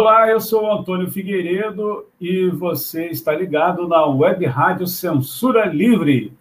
Olá, 0.00 0.30
eu 0.30 0.40
sou 0.40 0.64
o 0.64 0.72
Antônio 0.72 1.10
Figueiredo 1.10 2.06
e 2.18 2.48
você 2.48 3.08
está 3.08 3.34
ligado 3.34 3.86
na 3.86 4.06
Web 4.06 4.46
Rádio 4.46 4.86
Censura 4.86 5.66
Livre. 5.66 6.32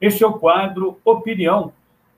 Este 0.00 0.22
é 0.22 0.26
o 0.28 0.34
quadro 0.34 0.96
Opinião, 1.04 1.72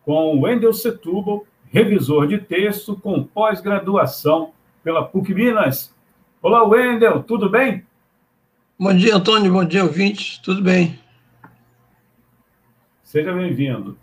com 0.04 0.38
Wendel 0.42 0.74
Setúbal, 0.74 1.46
revisor 1.70 2.26
de 2.26 2.36
texto 2.36 2.94
com 2.94 3.24
pós-graduação 3.24 4.52
pela 4.84 5.02
PUC 5.02 5.32
Minas. 5.32 5.94
Olá, 6.42 6.62
Wendel, 6.62 7.22
tudo 7.22 7.48
bem? 7.48 7.86
Bom 8.78 8.94
dia, 8.94 9.16
Antônio, 9.16 9.50
bom 9.50 9.64
dia, 9.64 9.84
ouvintes, 9.84 10.36
tudo 10.44 10.62
bem? 10.62 11.00
Seja 13.02 13.32
bem-vindo. 13.32 13.96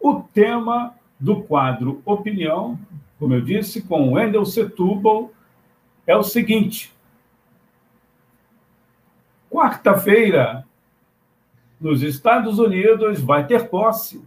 O 0.00 0.14
tema 0.32 0.94
do 1.20 1.42
quadro 1.42 2.00
Opinião 2.06 2.78
como 3.22 3.34
eu 3.34 3.40
disse, 3.40 3.82
com 3.82 4.14
Wendel 4.14 4.44
Setúbal, 4.44 5.30
é 6.06 6.16
o 6.16 6.22
seguinte. 6.22 6.92
Quarta-feira, 9.50 10.66
nos 11.80 12.02
Estados 12.02 12.58
Unidos, 12.58 13.20
vai 13.20 13.46
ter 13.46 13.68
posse. 13.68 14.22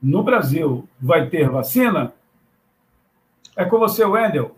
No 0.00 0.22
Brasil, 0.22 0.88
vai 1.00 1.28
ter 1.28 1.48
vacina? 1.48 2.12
É 3.56 3.64
com 3.64 3.78
você, 3.78 4.04
Wendel. 4.04 4.56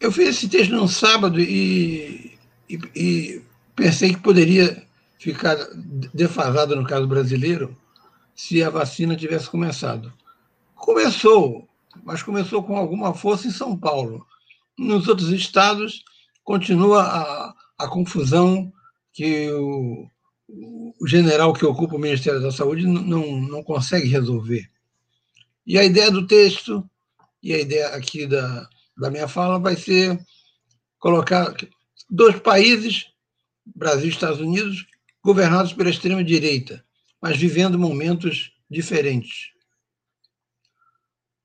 Eu 0.00 0.10
fiz 0.10 0.28
esse 0.28 0.48
texto 0.48 0.72
no 0.72 0.88
sábado 0.88 1.40
e, 1.40 2.36
e, 2.68 2.78
e 2.94 3.44
pensei 3.76 4.12
que 4.12 4.20
poderia 4.20 4.84
ficar 5.18 5.56
defasado 6.12 6.74
no 6.74 6.84
caso 6.84 7.06
brasileiro 7.06 7.76
se 8.34 8.62
a 8.62 8.70
vacina 8.70 9.14
tivesse 9.14 9.48
começado. 9.48 10.12
Começou, 10.74 11.68
mas 12.02 12.22
começou 12.22 12.64
com 12.64 12.76
alguma 12.76 13.14
força 13.14 13.46
em 13.46 13.52
São 13.52 13.76
Paulo. 13.76 14.26
Nos 14.78 15.08
outros 15.08 15.30
estados, 15.30 16.02
continua 16.42 17.02
a, 17.02 17.54
a 17.78 17.88
confusão 17.88 18.72
que 19.12 19.50
o, 19.50 20.06
o, 21.00 21.06
general 21.06 21.52
que 21.52 21.64
ocupa 21.64 21.96
o 21.96 21.98
Ministério 21.98 22.40
da 22.40 22.50
Saúde 22.50 22.86
não, 22.86 23.40
não 23.40 23.62
consegue 23.62 24.08
resolver. 24.08 24.68
E 25.66 25.78
a 25.78 25.84
ideia 25.84 26.10
do 26.10 26.26
texto, 26.26 26.88
e 27.42 27.52
a 27.52 27.58
ideia 27.60 27.88
aqui 27.88 28.26
da, 28.26 28.68
da 28.96 29.10
minha 29.10 29.28
fala, 29.28 29.58
vai 29.58 29.76
ser 29.76 30.18
colocar 30.98 31.54
dois 32.08 32.38
países, 32.40 33.06
Brasil 33.64 34.06
e 34.06 34.10
Estados 34.10 34.40
Unidos, 34.40 34.86
governados 35.22 35.72
pela 35.72 35.90
extrema-direita, 35.90 36.84
mas 37.20 37.36
vivendo 37.36 37.78
momentos 37.78 38.52
diferentes. 38.68 39.51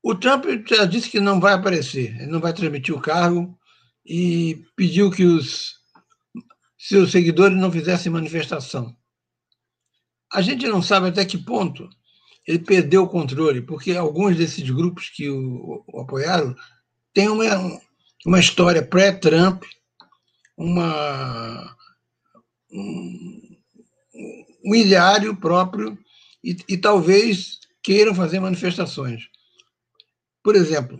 O 0.08 0.14
Trump 0.14 0.46
já 0.66 0.86
disse 0.86 1.10
que 1.10 1.20
não 1.20 1.38
vai 1.38 1.52
aparecer, 1.52 2.16
ele 2.16 2.32
não 2.32 2.40
vai 2.40 2.54
transmitir 2.54 2.94
o 2.94 3.00
cargo 3.00 3.54
e 4.06 4.64
pediu 4.74 5.10
que 5.10 5.22
os 5.22 5.74
seus 6.78 7.12
seguidores 7.12 7.58
não 7.58 7.70
fizessem 7.70 8.10
manifestação. 8.10 8.96
A 10.32 10.40
gente 10.40 10.66
não 10.66 10.80
sabe 10.80 11.08
até 11.08 11.26
que 11.26 11.36
ponto 11.36 11.86
ele 12.46 12.60
perdeu 12.60 13.02
o 13.02 13.08
controle, 13.08 13.60
porque 13.60 13.92
alguns 13.92 14.34
desses 14.34 14.70
grupos 14.70 15.10
que 15.10 15.28
o, 15.28 15.84
o 15.86 16.00
apoiaram 16.00 16.56
têm 17.12 17.28
uma, 17.28 17.78
uma 18.24 18.40
história 18.40 18.82
pré-Trump, 18.82 19.62
uma, 20.56 21.76
um, 22.72 23.58
um 24.64 24.74
ilhário 24.74 25.36
próprio 25.36 25.98
e, 26.42 26.56
e 26.66 26.78
talvez 26.78 27.60
queiram 27.82 28.14
fazer 28.14 28.40
manifestações. 28.40 29.28
Por 30.48 30.56
exemplo, 30.56 30.98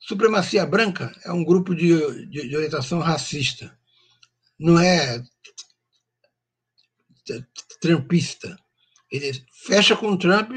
supremacia 0.00 0.66
branca 0.66 1.14
é 1.24 1.30
um 1.30 1.44
grupo 1.44 1.72
de, 1.72 2.26
de, 2.26 2.48
de 2.48 2.56
orientação 2.56 2.98
racista. 2.98 3.78
Não 4.58 4.76
é 4.76 5.22
trumpista. 7.80 8.58
Ele 9.08 9.40
fecha 9.64 9.94
com 9.94 10.08
o 10.08 10.18
Trump 10.18 10.50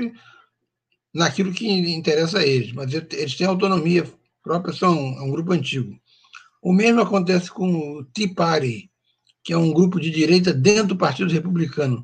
naquilo 1.14 1.54
que 1.54 1.68
interessa 1.68 2.40
a 2.40 2.44
eles, 2.44 2.72
mas 2.72 2.92
eles 2.92 3.36
têm 3.36 3.46
autonomia 3.46 4.12
própria, 4.42 4.74
são 4.74 4.98
é 4.98 5.22
um 5.22 5.30
grupo 5.30 5.52
antigo. 5.52 5.96
O 6.64 6.74
mesmo 6.74 7.02
acontece 7.02 7.52
com 7.52 8.00
o 8.00 8.06
Tea 8.06 8.34
Party, 8.34 8.90
que 9.44 9.54
é 9.54 9.58
um 9.58 9.72
grupo 9.72 10.00
de 10.00 10.10
direita 10.10 10.52
dentro 10.52 10.88
do 10.88 10.98
Partido 10.98 11.32
Republicano, 11.32 12.04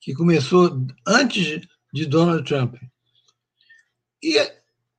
que 0.00 0.14
começou 0.14 0.84
antes 1.06 1.60
de 1.94 2.06
Donald 2.06 2.42
Trump. 2.42 2.74
E, 4.20 4.36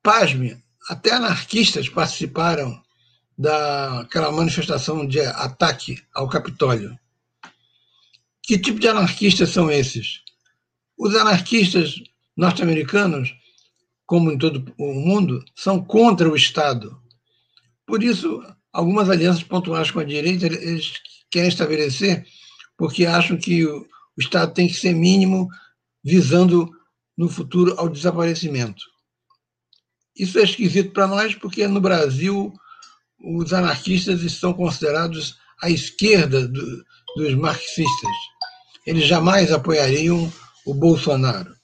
pasme, 0.02 0.61
até 0.88 1.12
anarquistas 1.12 1.88
participaram 1.88 2.82
daquela 3.36 4.30
manifestação 4.30 5.06
de 5.06 5.20
ataque 5.20 6.02
ao 6.14 6.28
Capitólio. 6.28 6.98
Que 8.42 8.58
tipo 8.58 8.78
de 8.78 8.88
anarquistas 8.88 9.50
são 9.50 9.70
esses? 9.70 10.22
Os 10.98 11.14
anarquistas 11.14 11.94
norte-americanos, 12.36 13.34
como 14.06 14.30
em 14.30 14.38
todo 14.38 14.72
o 14.78 14.92
mundo, 14.92 15.44
são 15.54 15.82
contra 15.82 16.28
o 16.28 16.36
Estado. 16.36 17.00
Por 17.86 18.02
isso, 18.02 18.42
algumas 18.72 19.08
alianças 19.08 19.42
pontuais 19.42 19.90
com 19.90 20.00
a 20.00 20.04
direita 20.04 20.46
eles 20.46 20.94
querem 21.30 21.48
estabelecer 21.48 22.26
porque 22.76 23.06
acham 23.06 23.36
que 23.36 23.64
o 23.64 23.86
Estado 24.18 24.52
tem 24.52 24.66
que 24.66 24.74
ser 24.74 24.94
mínimo, 24.94 25.48
visando 26.02 26.70
no 27.16 27.28
futuro 27.28 27.74
ao 27.78 27.88
desaparecimento. 27.88 28.91
Isso 30.16 30.38
é 30.38 30.42
esquisito 30.42 30.92
para 30.92 31.06
nós 31.06 31.34
porque 31.34 31.66
no 31.66 31.80
Brasil 31.80 32.52
os 33.18 33.52
anarquistas 33.52 34.22
estão 34.22 34.52
considerados 34.52 35.36
à 35.62 35.70
esquerda 35.70 36.46
do, 36.46 36.84
dos 37.16 37.34
marxistas. 37.34 38.12
Eles 38.86 39.06
jamais 39.06 39.52
apoiariam 39.52 40.30
o 40.66 40.74
Bolsonaro. 40.74 41.54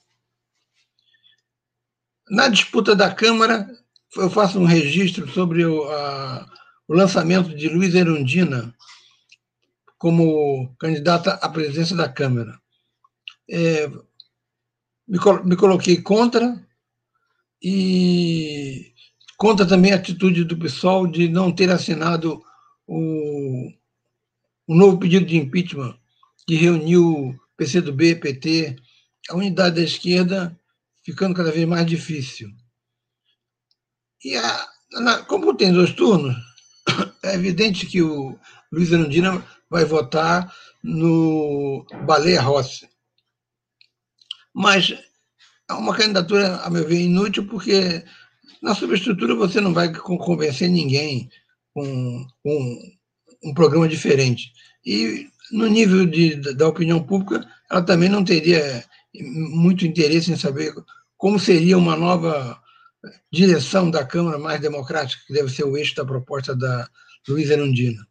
Na 2.29 2.47
disputa 2.47 2.95
da 2.95 3.13
Câmara, 3.13 3.67
eu 4.15 4.29
faço 4.29 4.59
um 4.59 4.65
registro 4.65 5.27
sobre 5.29 5.65
o, 5.65 5.83
a, 5.89 6.45
o 6.87 6.93
lançamento 6.93 7.55
de 7.55 7.67
Luiz 7.67 7.93
Erundina 7.93 8.73
como 9.97 10.73
candidata 10.79 11.33
à 11.33 11.49
presidência 11.49 11.95
da 11.95 12.07
Câmara. 12.07 12.57
É, 13.49 13.87
me, 15.07 15.19
me 15.43 15.55
coloquei 15.55 16.01
contra, 16.01 16.65
e 17.61 18.93
conta 19.37 19.65
também 19.65 19.91
a 19.91 19.95
atitude 19.95 20.43
do 20.43 20.57
PSOL 20.57 21.07
de 21.07 21.27
não 21.27 21.51
ter 21.51 21.69
assinado 21.69 22.43
o, 22.87 23.71
o 24.67 24.75
novo 24.75 24.97
pedido 24.97 25.25
de 25.25 25.37
impeachment 25.37 25.97
que 26.47 26.55
reuniu 26.55 27.37
PCdoB, 27.57 28.15
PT, 28.15 28.75
a 29.29 29.35
unidade 29.35 29.75
da 29.75 29.81
esquerda 29.81 30.57
ficando 31.03 31.35
cada 31.35 31.51
vez 31.51 31.67
mais 31.67 31.85
difícil. 31.85 32.49
E 34.23 34.35
a, 34.35 34.67
na, 34.91 35.23
como 35.23 35.55
tem 35.55 35.71
dois 35.71 35.93
turnos, 35.93 36.35
é 37.23 37.35
evidente 37.35 37.85
que 37.85 38.01
o 38.01 38.37
Luiz 38.71 38.93
Arandina 38.93 39.45
vai 39.69 39.85
votar 39.85 40.53
no 40.83 41.85
Baleia 42.05 42.41
Rossi. 42.41 42.89
Mas 44.53 44.93
é 45.69 45.73
uma 45.73 45.95
candidatura, 45.95 46.57
a 46.57 46.69
meu 46.69 46.87
ver, 46.87 47.01
inútil, 47.01 47.45
porque 47.45 48.03
na 48.61 48.73
superestrutura 48.73 49.35
você 49.35 49.61
não 49.61 49.73
vai 49.73 49.93
convencer 49.93 50.69
ninguém 50.69 51.29
com, 51.73 52.25
um 53.43 53.53
programa 53.53 53.87
diferente. 53.87 54.51
E 54.85 55.27
no 55.51 55.67
nível 55.67 56.05
de, 56.05 56.35
da 56.53 56.67
opinião 56.67 57.01
pública, 57.01 57.47
ela 57.69 57.81
também 57.81 58.09
não 58.09 58.23
teria 58.23 58.83
muito 59.13 59.85
interesse 59.85 60.31
em 60.31 60.37
saber 60.37 60.73
como 61.17 61.39
seria 61.39 61.77
uma 61.77 61.95
nova 61.95 62.59
direção 63.31 63.89
da 63.89 64.05
Câmara 64.05 64.37
mais 64.37 64.59
democrática, 64.59 65.21
que 65.25 65.33
deve 65.33 65.49
ser 65.49 65.63
o 65.63 65.77
eixo 65.77 65.95
da 65.95 66.05
proposta 66.05 66.55
da 66.55 66.89
Luísa 67.27 67.53
Erundina. 67.53 68.05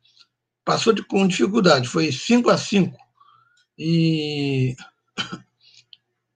Passou 0.65 0.93
de, 0.93 1.03
com 1.03 1.27
dificuldade, 1.27 1.89
foi 1.89 2.13
5 2.13 2.51
a 2.51 2.57
5. 2.59 2.97
E 3.79 4.77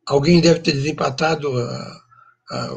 alguém 0.07 0.41
deve 0.41 0.61
ter 0.61 0.73
desempatado 0.73 1.57
a, 1.59 2.03
a, 2.51 2.71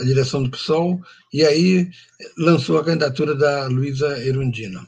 a, 0.00 0.04
direção 0.04 0.42
do 0.42 0.50
PSOL 0.50 1.00
e 1.32 1.44
aí 1.44 1.90
lançou 2.38 2.78
a 2.78 2.84
candidatura 2.84 3.34
da 3.34 3.66
Luísa 3.66 4.18
Erundina. 4.24 4.86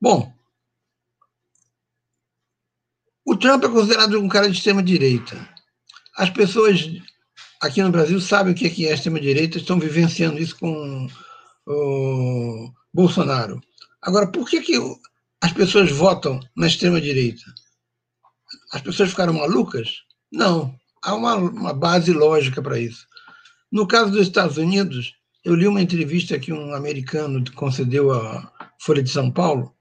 Bom, 0.00 0.32
o 3.24 3.36
Trump 3.36 3.64
é 3.64 3.68
considerado 3.68 4.20
um 4.20 4.28
cara 4.28 4.50
de 4.50 4.56
extrema-direita. 4.56 5.48
As 6.16 6.30
pessoas 6.30 6.90
aqui 7.60 7.82
no 7.82 7.90
Brasil 7.90 8.20
sabem 8.20 8.52
o 8.52 8.56
que 8.56 8.86
é, 8.86 8.90
é 8.90 8.94
extrema-direita, 8.94 9.58
estão 9.58 9.78
vivenciando 9.78 10.38
isso 10.38 10.58
com 10.58 11.08
o 11.66 12.70
Bolsonaro. 12.92 13.60
Agora, 14.02 14.26
por 14.26 14.48
que, 14.48 14.60
que 14.60 14.78
as 15.40 15.52
pessoas 15.52 15.90
votam 15.90 16.38
na 16.54 16.66
extrema-direita? 16.66 17.42
As 18.74 18.82
pessoas 18.82 19.10
ficaram 19.10 19.32
malucas? 19.32 20.02
Não. 20.32 20.74
Há 21.00 21.14
uma, 21.14 21.36
uma 21.36 21.72
base 21.72 22.12
lógica 22.12 22.60
para 22.60 22.78
isso. 22.78 23.06
No 23.70 23.86
caso 23.86 24.10
dos 24.10 24.22
Estados 24.22 24.56
Unidos, 24.56 25.14
Eu 25.44 25.54
li 25.54 25.68
uma 25.68 25.82
entrevista 25.82 26.38
que 26.38 26.52
um 26.52 26.74
americano 26.74 27.44
concedeu 27.52 28.10
à 28.10 28.50
Folha 28.80 29.02
de 29.02 29.10
São 29.10 29.30
Paulo, 29.30 29.74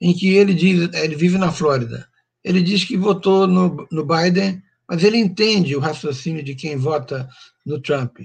em 0.00 0.14
que 0.14 0.28
ele 0.34 0.54
diz, 0.54 0.88
ele 0.94 1.14
vive 1.14 1.36
na 1.36 1.52
Flórida, 1.52 2.08
ele 2.42 2.62
diz 2.62 2.82
que 2.82 2.96
votou 2.96 3.46
no, 3.46 3.86
no 3.90 4.06
Biden, 4.06 4.62
mas 4.88 5.04
ele 5.04 5.18
entende 5.18 5.76
o 5.76 5.80
raciocínio 5.80 6.42
de 6.42 6.54
quem 6.54 6.76
vota 6.76 7.28
no 7.64 7.78
Trump. 7.78 8.20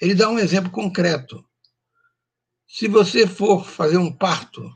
Ele 0.00 0.14
dá 0.14 0.28
um 0.28 0.38
exemplo 0.38 0.70
concreto. 0.70 1.44
Se 2.68 2.86
você 2.86 3.26
for 3.26 3.66
fazer 3.66 3.96
um 3.96 4.12
parto 4.12 4.70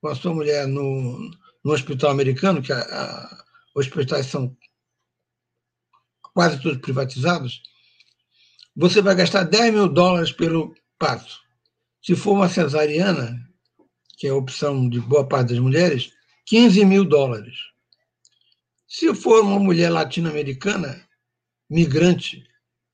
com 0.00 0.08
a 0.08 0.14
sua 0.16 0.34
mulher 0.34 0.66
no, 0.66 1.30
no 1.64 1.72
hospital 1.72 2.10
americano, 2.10 2.62
que 2.62 2.72
a, 2.72 2.80
a, 2.80 3.44
hospitais 3.74 4.26
são 4.26 4.56
quase 6.34 6.60
todos 6.60 6.78
privatizados, 6.78 7.62
você 8.74 9.02
vai 9.02 9.14
gastar 9.14 9.44
10 9.44 9.72
mil 9.72 9.88
dólares 9.88 10.32
pelo 10.32 10.74
parto. 10.98 11.40
Se 12.02 12.16
for 12.16 12.32
uma 12.32 12.48
cesariana, 12.48 13.38
que 14.16 14.26
é 14.26 14.30
a 14.30 14.34
opção 14.34 14.88
de 14.88 15.00
boa 15.00 15.26
parte 15.26 15.50
das 15.50 15.58
mulheres, 15.58 16.12
15 16.46 16.84
mil 16.84 17.04
dólares. 17.04 17.54
Se 18.88 19.14
for 19.14 19.42
uma 19.42 19.58
mulher 19.58 19.90
latino-americana, 19.90 21.06
migrante, 21.68 22.44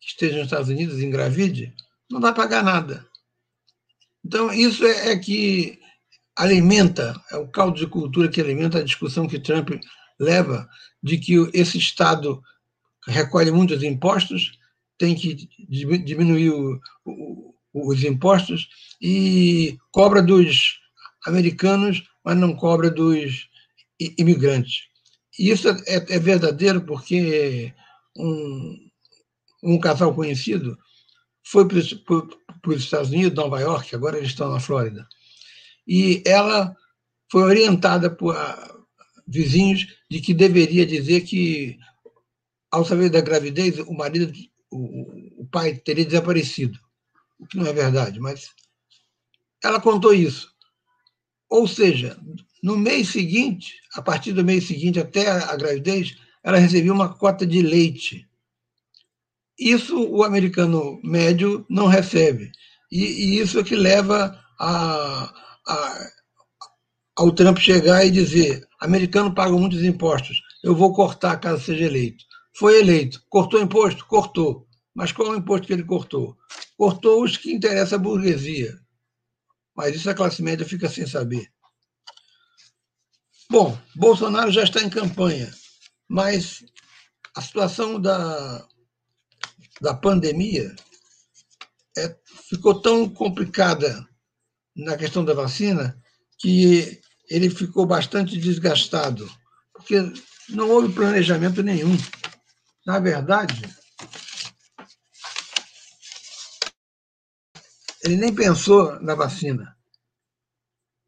que 0.00 0.08
esteja 0.08 0.36
nos 0.36 0.46
Estados 0.46 0.68
Unidos, 0.68 1.00
engravide, 1.00 1.74
não 2.10 2.20
vai 2.20 2.34
pagar 2.34 2.62
nada. 2.62 3.06
Então, 4.24 4.52
isso 4.52 4.84
é, 4.84 5.12
é 5.12 5.18
que 5.18 5.77
alimenta, 6.38 7.20
é 7.32 7.36
o 7.36 7.48
caldo 7.48 7.78
de 7.78 7.86
cultura 7.88 8.28
que 8.28 8.40
alimenta 8.40 8.78
a 8.78 8.84
discussão 8.84 9.26
que 9.26 9.40
Trump 9.40 9.70
leva 10.20 10.68
de 11.02 11.18
que 11.18 11.34
esse 11.52 11.78
Estado 11.78 12.40
recolhe 13.08 13.50
muitos 13.50 13.82
impostos, 13.82 14.52
tem 14.96 15.16
que 15.16 15.48
diminuir 15.68 16.50
o, 16.50 16.80
o, 17.04 17.54
os 17.90 18.04
impostos 18.04 18.68
e 19.02 19.76
cobra 19.90 20.22
dos 20.22 20.78
americanos, 21.26 22.04
mas 22.24 22.36
não 22.36 22.54
cobra 22.54 22.88
dos 22.88 23.48
imigrantes. 23.98 24.82
E 25.38 25.50
isso 25.50 25.68
é, 25.68 25.76
é 25.86 26.18
verdadeiro 26.20 26.82
porque 26.82 27.74
um, 28.16 28.76
um 29.62 29.78
casal 29.80 30.14
conhecido 30.14 30.78
foi 31.44 31.66
para 31.66 31.78
os 31.78 32.84
Estados 32.84 33.10
Unidos, 33.10 33.34
Nova 33.34 33.60
York, 33.60 33.94
agora 33.94 34.18
eles 34.18 34.30
estão 34.30 34.52
na 34.52 34.60
Flórida, 34.60 35.08
e 35.88 36.22
ela 36.26 36.76
foi 37.32 37.42
orientada 37.44 38.10
por 38.10 38.36
ah, 38.36 38.76
vizinhos 39.26 39.86
de 40.10 40.20
que 40.20 40.34
deveria 40.34 40.84
dizer 40.84 41.22
que, 41.22 41.78
ao 42.70 42.84
saber 42.84 43.08
da 43.08 43.22
gravidez, 43.22 43.78
o 43.78 43.94
marido, 43.94 44.30
o, 44.70 45.42
o 45.42 45.46
pai 45.50 45.74
teria 45.76 46.04
desaparecido, 46.04 46.78
o 47.38 47.46
que 47.46 47.56
não 47.56 47.66
é 47.66 47.72
verdade, 47.72 48.20
mas 48.20 48.50
ela 49.64 49.80
contou 49.80 50.12
isso. 50.12 50.52
Ou 51.48 51.66
seja, 51.66 52.18
no 52.62 52.76
mês 52.76 53.08
seguinte, 53.08 53.80
a 53.94 54.02
partir 54.02 54.32
do 54.32 54.44
mês 54.44 54.66
seguinte 54.66 55.00
até 55.00 55.30
a 55.30 55.56
gravidez, 55.56 56.16
ela 56.44 56.58
recebia 56.58 56.92
uma 56.92 57.14
cota 57.14 57.46
de 57.46 57.62
leite. 57.62 58.28
Isso 59.58 59.98
o 59.98 60.22
americano 60.22 61.00
médio 61.02 61.64
não 61.68 61.86
recebe. 61.86 62.52
E, 62.92 63.04
e 63.04 63.38
isso 63.40 63.58
é 63.58 63.64
que 63.64 63.74
leva 63.74 64.38
a, 64.58 65.47
a, 65.68 66.10
ao 67.16 67.32
Trump 67.32 67.58
chegar 67.58 68.04
e 68.04 68.10
dizer: 68.10 68.66
americano 68.80 69.34
paga 69.34 69.52
muitos 69.52 69.82
impostos, 69.82 70.40
eu 70.62 70.74
vou 70.74 70.92
cortar 70.92 71.36
caso 71.38 71.64
seja 71.64 71.84
eleito. 71.84 72.24
Foi 72.56 72.80
eleito. 72.80 73.22
Cortou 73.28 73.60
imposto? 73.60 74.04
Cortou. 74.06 74.66
Mas 74.94 75.12
qual 75.12 75.28
é 75.28 75.30
o 75.32 75.38
imposto 75.38 75.66
que 75.66 75.72
ele 75.72 75.84
cortou? 75.84 76.36
Cortou 76.76 77.22
os 77.22 77.36
que 77.36 77.52
interessam 77.52 77.98
à 77.98 78.02
burguesia. 78.02 78.76
Mas 79.76 79.94
isso 79.94 80.10
a 80.10 80.14
classe 80.14 80.42
média 80.42 80.66
fica 80.66 80.88
sem 80.88 81.06
saber. 81.06 81.52
Bom, 83.48 83.78
Bolsonaro 83.94 84.50
já 84.50 84.64
está 84.64 84.82
em 84.82 84.90
campanha, 84.90 85.50
mas 86.06 86.64
a 87.34 87.40
situação 87.40 87.98
da, 87.98 88.66
da 89.80 89.94
pandemia 89.94 90.74
é, 91.96 92.14
ficou 92.48 92.82
tão 92.82 93.08
complicada 93.08 94.06
na 94.78 94.96
questão 94.96 95.24
da 95.24 95.34
vacina 95.34 96.00
que 96.38 97.00
ele 97.28 97.50
ficou 97.50 97.84
bastante 97.84 98.38
desgastado, 98.38 99.28
porque 99.72 99.96
não 100.48 100.70
houve 100.70 100.94
planejamento 100.94 101.62
nenhum. 101.62 101.96
Na 102.86 103.00
verdade, 103.00 103.60
ele 108.02 108.16
nem 108.16 108.34
pensou 108.34 108.98
na 109.00 109.14
vacina. 109.14 109.76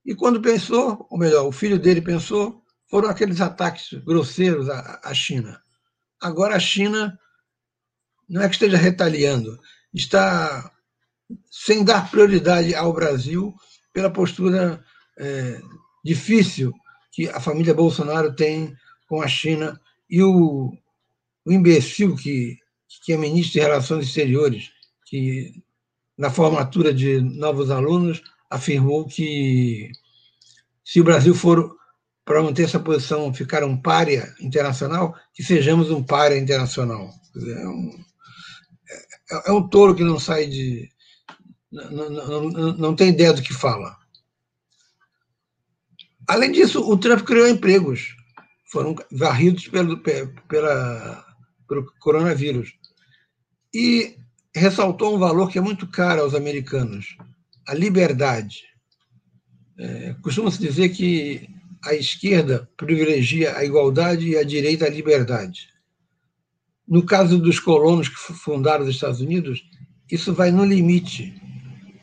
E 0.05 0.14
quando 0.14 0.43
pensou, 0.43 1.06
ou 1.08 1.19
melhor, 1.19 1.46
o 1.46 1.52
filho 1.52 1.78
dele 1.78 2.02
pensou, 2.02 2.64
foram 2.90 3.08
aqueles 3.08 3.40
ataques 3.40 3.93
grosseiros 4.02 4.69
à, 4.69 5.14
China. 5.14 5.62
Agora 6.20 6.56
a 6.56 6.61
China 6.61 7.19
não 8.28 8.43
é 8.43 8.49
que 8.49 8.55
esteja 8.55 8.76
retaliando, 8.76 9.58
está 9.94 10.72
sem 11.50 11.85
dar 11.85 12.11
prioridade 12.11 12.75
ao 12.75 12.93
Brasil 12.93 13.55
pela 13.93 14.11
postura 14.11 14.82
é, 15.19 15.61
difícil 16.05 16.73
que 17.12 17.29
a 17.29 17.41
família 17.41 17.75
Bolsonaro 17.75 18.34
tem 18.34 18.75
com 19.08 19.20
a 19.20 19.29
China 19.29 19.81
e 20.08 20.22
o, 20.22 20.72
o 21.44 21.53
imbecil 21.53 22.17
que, 22.17 22.58
que 23.05 23.13
é 23.13 23.17
ministro 23.17 23.55
de 23.55 23.60
Relações 23.60 24.06
Exteriores, 24.06 24.70
que 25.06 25.63
na 26.17 26.31
formatura 26.31 26.93
de 26.93 27.20
novos 27.20 27.70
alunos 27.70 28.22
afirmou 28.49 29.06
que 29.06 29.91
se 30.84 31.01
o 31.01 31.05
Brasil 31.05 31.34
for 31.34 31.77
para 32.25 32.43
manter 32.43 32.63
essa 32.63 32.79
posição, 32.79 33.34
ficar 33.34 33.65
um 33.65 33.77
párea 33.77 34.32
internacional, 34.41 35.17
que 35.34 35.43
sejamos 35.43 35.91
um 35.91 36.01
párea 36.03 36.39
internacional. 36.39 37.10
É 37.37 37.67
um, 37.67 38.05
é, 39.32 39.51
é 39.51 39.53
um 39.53 39.69
tolo 39.69 39.94
que 39.94 40.05
não 40.05 40.19
sai 40.19 40.46
de. 40.46 40.89
Não, 41.70 42.10
não, 42.10 42.72
não, 42.77 42.96
tem 42.96 43.10
ideia 43.10 43.32
do 43.32 43.43
que 43.43 43.55
fala. 43.55 43.96
Além 46.27 46.50
disso, 46.50 46.81
o 46.81 46.98
Trump 46.98 47.22
criou 47.22 47.48
empregos, 47.48 48.17
foram 48.70 48.94
varridos 49.10 49.69
pelo, 49.69 49.98
pela, 49.98 51.24
pelo 51.69 51.93
coronavírus. 52.00 52.72
E 53.72 54.17
ressaltou 54.55 55.15
um 55.15 55.19
valor 55.19 55.48
que 55.48 55.58
é 55.58 55.60
muito 55.60 55.86
caro 55.86 56.22
aos 56.22 56.34
americanos: 56.34 57.17
a 57.67 57.74
liberdade. 57.74 58.65
É, 59.79 60.15
Costuma-se 60.22 60.58
dizer 60.58 60.89
que 60.91 61.48
a 61.84 61.94
esquerda 61.94 62.69
privilegia 62.77 63.56
a 63.56 63.65
igualdade 63.65 64.29
e 64.29 64.36
a 64.36 64.43
direita 64.43 64.86
a 64.86 64.91
liberdade. 64.91 65.69
No 66.86 67.06
caso 67.06 67.39
dos 67.39 67.60
colonos 67.60 68.08
que 68.08 68.17
fundaram 68.17 68.84
os 68.84 68.91
Estados 68.91 69.20
Unidos, 69.20 69.62
isso 70.10 70.34
vai 70.34 70.50
no 70.50 70.65
limite 70.65 71.40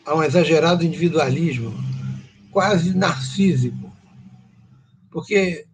a 0.07 0.15
um 0.15 0.23
exagerado 0.23 0.85
individualismo, 0.85 1.73
quase 2.49 2.95
narcísico, 2.95 3.93
porque 5.11 5.67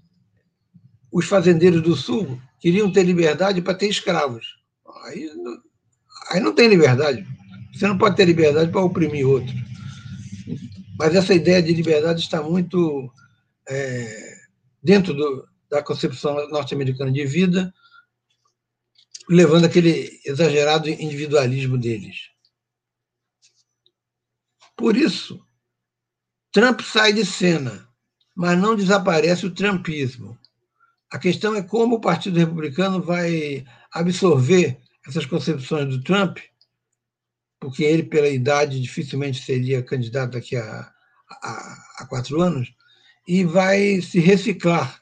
os 1.12 1.28
fazendeiros 1.28 1.84
do 1.84 1.96
Sul 1.96 2.42
queriam 2.60 2.92
ter 2.92 3.04
liberdade 3.04 3.62
para 3.62 3.76
ter 3.76 3.88
escravos. 3.88 4.58
Aí, 5.06 5.30
aí 6.32 6.40
não 6.40 6.54
tem 6.54 6.68
liberdade. 6.68 7.24
Você 7.72 7.88
não 7.88 7.98
pode 7.98 8.16
ter 8.16 8.26
liberdade 8.26 8.72
para 8.72 8.82
oprimir 8.82 9.28
outro. 9.28 9.54
Mas 10.98 11.14
essa 11.14 11.34
ideia 11.34 11.62
de 11.62 11.72
liberdade 11.72 12.22
está 12.22 12.42
muito 12.42 13.12
é, 13.70 14.36
dentro 14.82 15.14
do, 15.14 15.48
da 15.70 15.84
concepção 15.84 16.50
norte-americana 16.50 17.12
de 17.12 17.24
vida, 17.26 17.72
levando 19.30 19.66
aquele 19.66 20.20
exagerado 20.26 20.90
individualismo 20.90 21.78
deles. 21.78 22.33
Por 24.76 24.98
isso, 24.98 25.46
Trump 26.52 26.82
sai 26.82 27.14
de 27.14 27.26
cena 27.26 27.94
mas 28.36 28.60
não 28.60 28.76
desaparece 28.76 29.46
o 29.46 29.54
trumpismo. 29.54 30.38
A 31.12 31.20
questão 31.20 31.56
é 31.56 31.62
como 31.62 31.96
o 31.96 32.02
Partido 32.02 32.40
Republicano 32.40 33.02
vai 33.02 33.64
absorver 33.92 34.80
essas 35.08 35.26
concepções 35.26 35.88
do 35.88 36.04
Trump, 36.04 36.40
porque 37.60 37.84
ele, 37.84 38.04
pela 38.04 38.28
idade, 38.28 38.82
dificilmente 38.82 39.44
seria 39.44 39.84
candidato 39.84 40.32
daqui 40.32 40.56
a, 40.56 40.92
a, 41.30 41.78
a 42.00 42.06
quatro 42.08 42.42
anos, 42.42 42.74
e 43.28 43.44
vai 43.44 44.02
se 44.02 44.20
reciclar. 44.20 45.02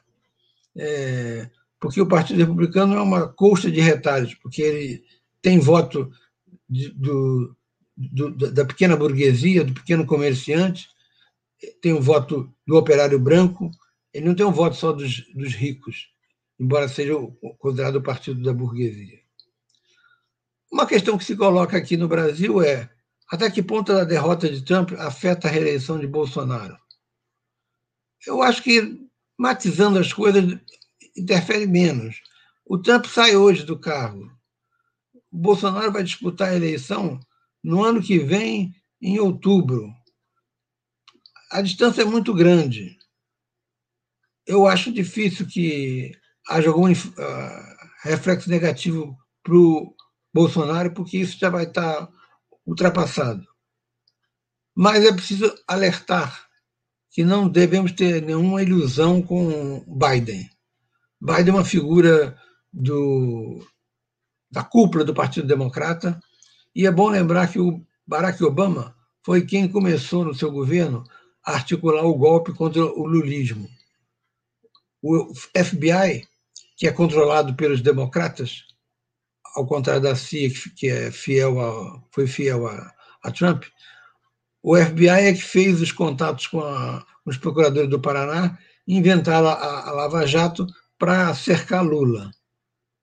É, 0.76 1.50
porque 1.80 2.00
o 2.00 2.06
Partido 2.06 2.38
Republicano 2.38 2.94
é 2.94 3.02
uma 3.02 3.28
colcha 3.28 3.70
de 3.70 3.80
retalhos, 3.80 4.34
porque 4.34 4.62
ele 4.62 5.04
tem 5.40 5.58
voto 5.58 6.12
de, 6.68 6.90
do, 6.90 7.56
do, 7.96 8.30
da 8.30 8.64
pequena 8.64 8.96
burguesia, 8.96 9.64
do 9.64 9.74
pequeno 9.74 10.06
comerciante, 10.06 10.88
tem 11.80 11.92
o 11.92 12.00
voto 12.00 12.52
do 12.66 12.76
operário 12.76 13.18
branco, 13.18 13.70
ele 14.12 14.26
não 14.26 14.34
tem 14.34 14.44
um 14.44 14.52
voto 14.52 14.76
só 14.76 14.92
dos, 14.92 15.26
dos 15.34 15.54
ricos, 15.54 16.08
embora 16.58 16.88
seja 16.88 17.14
considerado 17.58 17.96
o 17.96 18.02
partido 18.02 18.42
da 18.42 18.52
burguesia. 18.52 19.20
Uma 20.70 20.86
questão 20.86 21.18
que 21.18 21.24
se 21.24 21.36
coloca 21.36 21.76
aqui 21.76 21.96
no 21.96 22.08
Brasil 22.08 22.62
é 22.62 22.90
Até 23.30 23.50
que 23.50 23.62
ponto 23.62 23.92
a 23.92 24.04
derrota 24.04 24.48
de 24.48 24.62
Trump 24.62 24.92
afeta 24.98 25.48
a 25.48 25.50
reeleição 25.50 25.98
de 25.98 26.06
Bolsonaro? 26.06 26.76
Eu 28.26 28.42
acho 28.42 28.62
que, 28.62 29.00
matizando 29.38 29.98
as 29.98 30.12
coisas, 30.12 30.58
interfere 31.16 31.66
menos. 31.66 32.22
O 32.64 32.78
Trump 32.78 33.06
sai 33.06 33.36
hoje 33.36 33.64
do 33.64 33.78
cargo. 33.78 34.30
O 35.30 35.38
Bolsonaro 35.38 35.92
vai 35.92 36.02
disputar 36.02 36.50
a 36.50 36.56
eleição 36.56 37.18
no 37.62 37.82
ano 37.82 38.02
que 38.02 38.18
vem, 38.18 38.74
em 39.00 39.18
outubro. 39.18 39.92
A 41.50 41.60
distância 41.60 42.02
é 42.02 42.04
muito 42.04 42.32
grande. 42.32 42.96
Eu 44.46 44.66
acho 44.66 44.92
difícil 44.92 45.46
que 45.46 46.12
haja 46.48 46.68
algum 46.68 46.90
uh, 46.90 47.72
reflexo 48.02 48.48
negativo 48.48 49.16
para 49.42 49.54
o 49.54 49.94
Bolsonaro, 50.32 50.92
porque 50.92 51.18
isso 51.18 51.38
já 51.38 51.50
vai 51.50 51.64
estar 51.64 52.08
ultrapassado. 52.66 53.46
Mas 54.74 55.04
é 55.04 55.12
preciso 55.12 55.54
alertar 55.68 56.48
que 57.10 57.22
não 57.22 57.48
devemos 57.48 57.92
ter 57.92 58.22
nenhuma 58.22 58.62
ilusão 58.62 59.20
com 59.22 59.84
Biden. 59.86 60.48
Biden 61.20 61.50
é 61.50 61.52
uma 61.52 61.64
figura 61.64 62.36
do, 62.72 63.64
da 64.50 64.64
cúpula 64.64 65.04
do 65.04 65.14
Partido 65.14 65.46
Democrata, 65.46 66.18
e 66.74 66.86
é 66.86 66.90
bom 66.90 67.08
lembrar 67.08 67.50
que 67.50 67.58
o 67.58 67.84
Barack 68.06 68.42
Obama 68.42 68.96
foi 69.24 69.46
quem 69.46 69.68
começou 69.68 70.24
no 70.24 70.34
seu 70.34 70.50
governo 70.50 71.04
a 71.44 71.52
articular 71.52 72.04
o 72.04 72.14
golpe 72.14 72.52
contra 72.52 72.84
o 72.84 73.06
lulismo. 73.06 73.68
O 75.02 75.34
FBI, 75.34 76.26
que 76.76 76.86
é 76.86 76.92
controlado 76.92 77.54
pelos 77.54 77.80
democratas, 77.80 78.64
ao 79.54 79.66
contrário 79.66 80.02
da 80.02 80.16
CIA, 80.16 80.50
que 80.76 80.88
é 80.88 81.10
fiel 81.10 81.60
a, 81.60 82.02
foi 82.10 82.26
fiel 82.26 82.66
a, 82.66 82.92
a 83.22 83.30
Trump, 83.30 83.64
o 84.62 84.76
FBI 84.76 85.08
é 85.08 85.32
que 85.32 85.42
fez 85.42 85.80
os 85.80 85.90
contatos 85.90 86.46
com, 86.46 86.60
a, 86.60 87.04
com 87.24 87.30
os 87.30 87.36
procuradores 87.36 87.90
do 87.90 88.00
Paraná 88.00 88.56
e 88.86 88.96
inventaram 88.96 89.48
a, 89.48 89.88
a 89.88 89.92
Lava 89.92 90.26
Jato 90.26 90.66
para 90.98 91.34
cercar 91.34 91.84
Lula. 91.84 92.30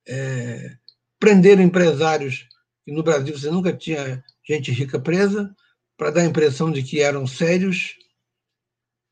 É, 0.08 0.78
prenderam 1.20 1.62
empresários 1.62 2.48
no 2.92 3.04
Brasil 3.04 3.38
você 3.38 3.50
nunca 3.50 3.74
tinha 3.74 4.24
gente 4.48 4.72
rica 4.72 5.00
presa, 5.00 5.56
para 5.98 6.12
dar 6.12 6.22
a 6.22 6.26
impressão 6.26 6.72
de 6.72 6.82
que 6.82 7.02
eram 7.02 7.28
sérios. 7.28 7.96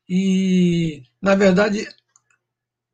E, 0.08 1.02
na 1.20 1.34
verdade, 1.34 1.86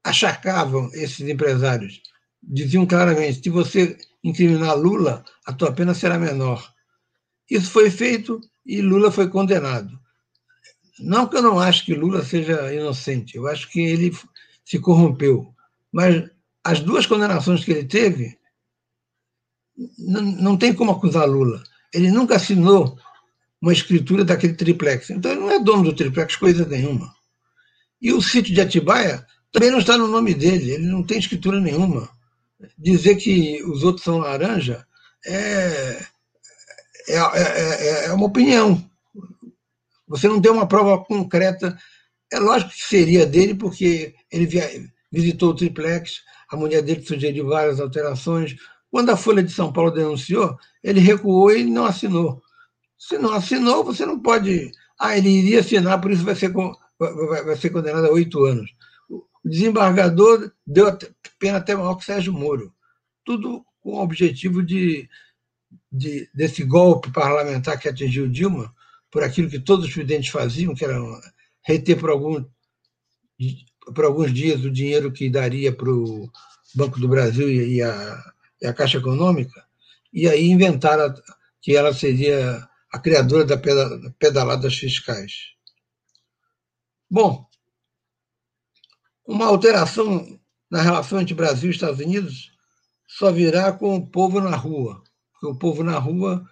achacavam 0.03 0.91
esses 0.93 1.21
empresários. 1.21 2.03
Diziam 2.43 2.85
claramente: 2.85 3.41
se 3.43 3.50
você 3.50 3.97
incriminar 4.23 4.76
Lula, 4.76 5.25
a 5.47 5.53
tua 5.53 5.73
pena 5.73 5.95
será 5.95 6.19
menor. 6.19 6.73
Isso 7.49 7.71
foi 7.71 7.91
feito 7.91 8.41
e 8.67 8.83
Lula 8.83 9.12
foi 9.12 9.29
condenado. 9.29 9.99
Não 10.99 11.26
que 11.29 11.37
eu 11.37 11.43
não 11.43 11.59
acho 11.61 11.85
que 11.85 11.95
Lula 11.95 12.25
seja 12.25 12.73
inocente, 12.73 13.37
eu 13.37 13.47
acho 13.47 13.71
que 13.71 13.81
ele 13.81 14.17
se 14.64 14.79
corrompeu. 14.79 15.55
Mas 15.93 16.29
as 16.64 16.81
duas 16.81 17.07
condenações 17.07 17.64
que 17.64 17.73
ele 17.73 17.85
teve, 17.85 18.38
não, 19.99 20.57
tem 20.57 20.73
como 20.73 20.93
acusar 20.93 21.28
Lula. 21.28 21.62
Ele 21.93 22.11
nunca 22.11 22.37
assinou 22.37 22.99
uma 23.61 23.73
escritura 23.73 24.25
daquele 24.25 24.54
triplex. 24.54 25.11
Então 25.11 25.33
ele 25.33 25.40
não 25.40 25.50
é 25.50 25.59
dono 25.59 25.85
do 25.85 25.93
triplex 25.93 26.37
coisa 26.37 26.66
nenhuma. 26.66 27.12
E 28.00 28.12
o 28.12 28.21
sítio 28.21 28.54
de 28.54 28.61
Atibaia 28.61 29.26
também 29.50 29.71
não 29.71 29.78
está 29.78 29.97
no 29.97 30.09
nome 30.09 30.35
dele, 30.35 30.73
ele 30.73 30.87
não 30.87 31.02
tem 31.02 31.19
escritura 31.19 31.61
nenhuma 31.61 32.09
dizer 32.78 33.16
que 33.16 33.62
os 33.64 33.83
outros 33.83 34.04
são 34.04 34.19
laranja 34.19 34.87
é, 35.26 36.00
é, 37.09 37.16
é, 37.16 38.07
é 38.07 38.12
uma 38.12 38.26
opinião. 38.26 38.83
Você 40.07 40.28
não 40.28 40.40
tem 40.40 40.52
uma 40.52 40.69
prova 40.69 41.02
concreta. 41.04 41.78
É 42.33 42.38
lógico 42.38 42.73
que 42.73 42.85
seria 42.85 43.26
dele, 43.26 43.54
porque 43.54 44.14
ele 44.31 44.47
via, 44.47 44.69
visitou 45.11 45.50
o 45.50 45.57
triplex, 45.57 46.23
a 46.50 46.57
mulher 46.57 46.83
dele 46.83 47.04
sugeriu 47.04 47.47
várias 47.47 47.81
alterações. 47.81 48.54
Quando 48.95 49.11
a 49.11 49.17
Folha 49.17 49.43
de 49.43 49.51
São 49.51 49.73
Paulo 49.73 49.91
denunciou, 49.91 50.57
ele 50.81 51.01
recuou 51.01 51.51
e 51.51 51.65
não 51.65 51.85
assinou. 51.85 52.41
Se 52.97 53.19
não 53.19 53.33
assinou, 53.33 53.83
você 53.83 54.07
não 54.07 54.21
pode. 54.21 54.71
Ah, 54.97 55.19
ele 55.19 55.31
iria 55.31 55.59
assinar, 55.59 56.01
por 56.01 56.13
isso 56.13 56.23
vai 56.23 56.37
ser, 56.37 56.53
vai, 56.53 57.43
vai 57.43 57.57
ser 57.57 57.71
condenado 57.71 58.07
a 58.07 58.13
oito 58.13 58.45
anos. 58.45 58.71
O 59.11 59.27
desembargador 59.45 60.53
deu 60.65 60.97
pena 61.41 61.59
até 61.59 61.75
maior 61.75 61.97
que 61.97 62.05
Sérgio 62.05 62.33
Moro. 62.33 62.73
Tudo 63.25 63.67
com 63.81 63.95
o 63.95 64.01
objetivo 64.01 64.63
de, 64.63 65.09
de, 65.91 66.31
desse 66.33 66.63
golpe 66.63 67.11
parlamentar 67.11 67.77
que 67.81 67.89
atingiu 67.89 68.29
Dilma, 68.29 68.73
por 69.11 69.25
aquilo 69.25 69.51
que 69.51 69.59
todos 69.59 69.87
os 69.87 69.93
presidentes 69.93 70.31
faziam, 70.31 70.73
que 70.73 70.85
era 70.85 71.01
reter 71.65 71.99
por, 71.99 72.11
algum, 72.11 72.45
por 73.93 74.05
alguns 74.05 74.33
dias 74.33 74.65
o 74.65 74.71
dinheiro 74.71 75.11
que 75.11 75.29
daria 75.29 75.73
para 75.73 75.91
o 75.91 76.31
Banco 76.77 77.01
do 77.01 77.09
Brasil 77.09 77.51
e 77.51 77.83
a, 77.83 78.34
e 78.64 78.66
a 78.66 78.73
Caixa 78.73 78.99
Econômica, 78.99 79.62
e 80.12 80.26
aí 80.26 80.49
inventaram 80.49 81.14
que 81.61 81.76
ela 81.76 81.92
seria 81.92 82.66
a 82.90 82.99
criadora 82.99 83.44
da 83.44 83.59
pedaladas 84.18 84.76
fiscais. 84.76 85.54
Bom, 87.11 87.47
uma 89.26 89.47
alteração 89.47 90.40
na 90.71 90.80
relação 90.80 91.21
entre 91.21 91.35
Brasil 91.35 91.71
e 91.71 91.75
Estados 91.75 92.00
Unidos 92.00 92.52
só 93.06 93.30
virá 93.30 93.73
com 93.73 93.97
o 93.97 94.06
povo 94.06 94.40
na 94.40 94.56
rua. 94.56 95.02
Porque 95.33 95.47
o 95.47 95.59
povo 95.59 95.85
na 95.85 95.99
rua, 95.99 96.49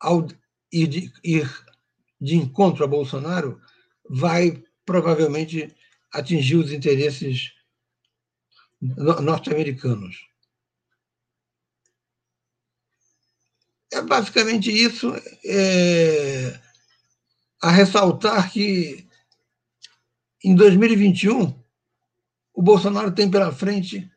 ao 0.00 0.26
ir 0.72 0.86
de, 0.86 1.12
ir 1.22 1.48
de 2.20 2.36
encontro 2.36 2.84
a 2.84 2.88
Bolsonaro, 2.88 3.60
vai 4.08 4.62
provavelmente 4.84 5.74
atingir 6.12 6.56
os 6.56 6.72
interesses 6.72 7.52
norte-americanos. 8.80 10.29
É 13.92 14.00
basicamente 14.00 14.70
isso. 14.70 15.12
É, 15.44 16.60
a 17.60 17.70
ressaltar 17.70 18.50
que 18.50 19.06
em 20.42 20.54
2021 20.54 21.54
o 22.54 22.62
Bolsonaro 22.62 23.12
tem 23.12 23.30
pela 23.30 23.52
frente 23.52 24.10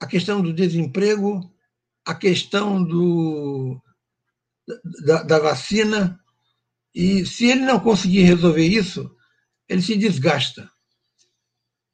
a 0.00 0.06
questão 0.06 0.40
do 0.40 0.52
desemprego, 0.52 1.40
a 2.04 2.14
questão 2.14 2.82
do, 2.82 3.80
da, 5.04 5.22
da 5.22 5.38
vacina, 5.38 6.20
e 6.94 7.26
se 7.26 7.46
ele 7.46 7.60
não 7.60 7.80
conseguir 7.80 8.22
resolver 8.22 8.64
isso, 8.64 9.14
ele 9.68 9.82
se 9.82 9.96
desgasta. 9.96 10.70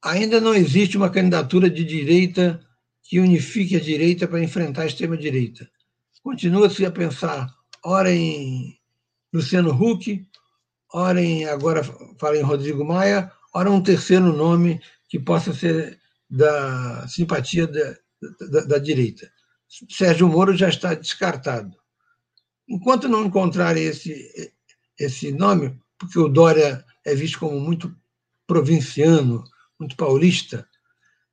Ainda 0.04 0.40
não 0.40 0.54
existe 0.54 0.96
uma 0.96 1.10
candidatura 1.10 1.70
de 1.70 1.84
direita 1.84 2.60
que 3.02 3.20
unifique 3.20 3.76
a 3.76 3.80
direita 3.80 4.26
para 4.26 4.42
enfrentar 4.42 4.82
a 4.82 4.86
extrema-direita. 4.86 5.70
Continua-se 6.22 6.86
a 6.86 6.90
pensar, 6.90 7.52
ora 7.84 8.12
em 8.12 8.78
Luciano 9.32 9.72
Huck, 9.72 10.24
ora 10.92 11.20
em, 11.20 11.46
agora 11.46 11.82
fala 12.18 12.36
em 12.36 12.42
Rodrigo 12.42 12.84
Maia, 12.84 13.32
ora 13.52 13.70
um 13.70 13.82
terceiro 13.82 14.32
nome 14.32 14.80
que 15.08 15.18
possa 15.18 15.52
ser 15.52 15.98
da 16.30 17.06
simpatia 17.08 17.66
da, 17.66 17.96
da, 18.50 18.60
da 18.66 18.78
direita. 18.78 19.30
Sérgio 19.90 20.28
Moro 20.28 20.56
já 20.56 20.68
está 20.68 20.94
descartado. 20.94 21.76
Enquanto 22.68 23.08
não 23.08 23.24
encontrar 23.24 23.76
esse, 23.76 24.52
esse 24.98 25.32
nome, 25.32 25.76
porque 25.98 26.18
o 26.18 26.28
Dória 26.28 26.84
é 27.04 27.14
visto 27.14 27.40
como 27.40 27.58
muito 27.58 27.94
provinciano, 28.46 29.42
muito 29.78 29.96
paulista, 29.96 30.68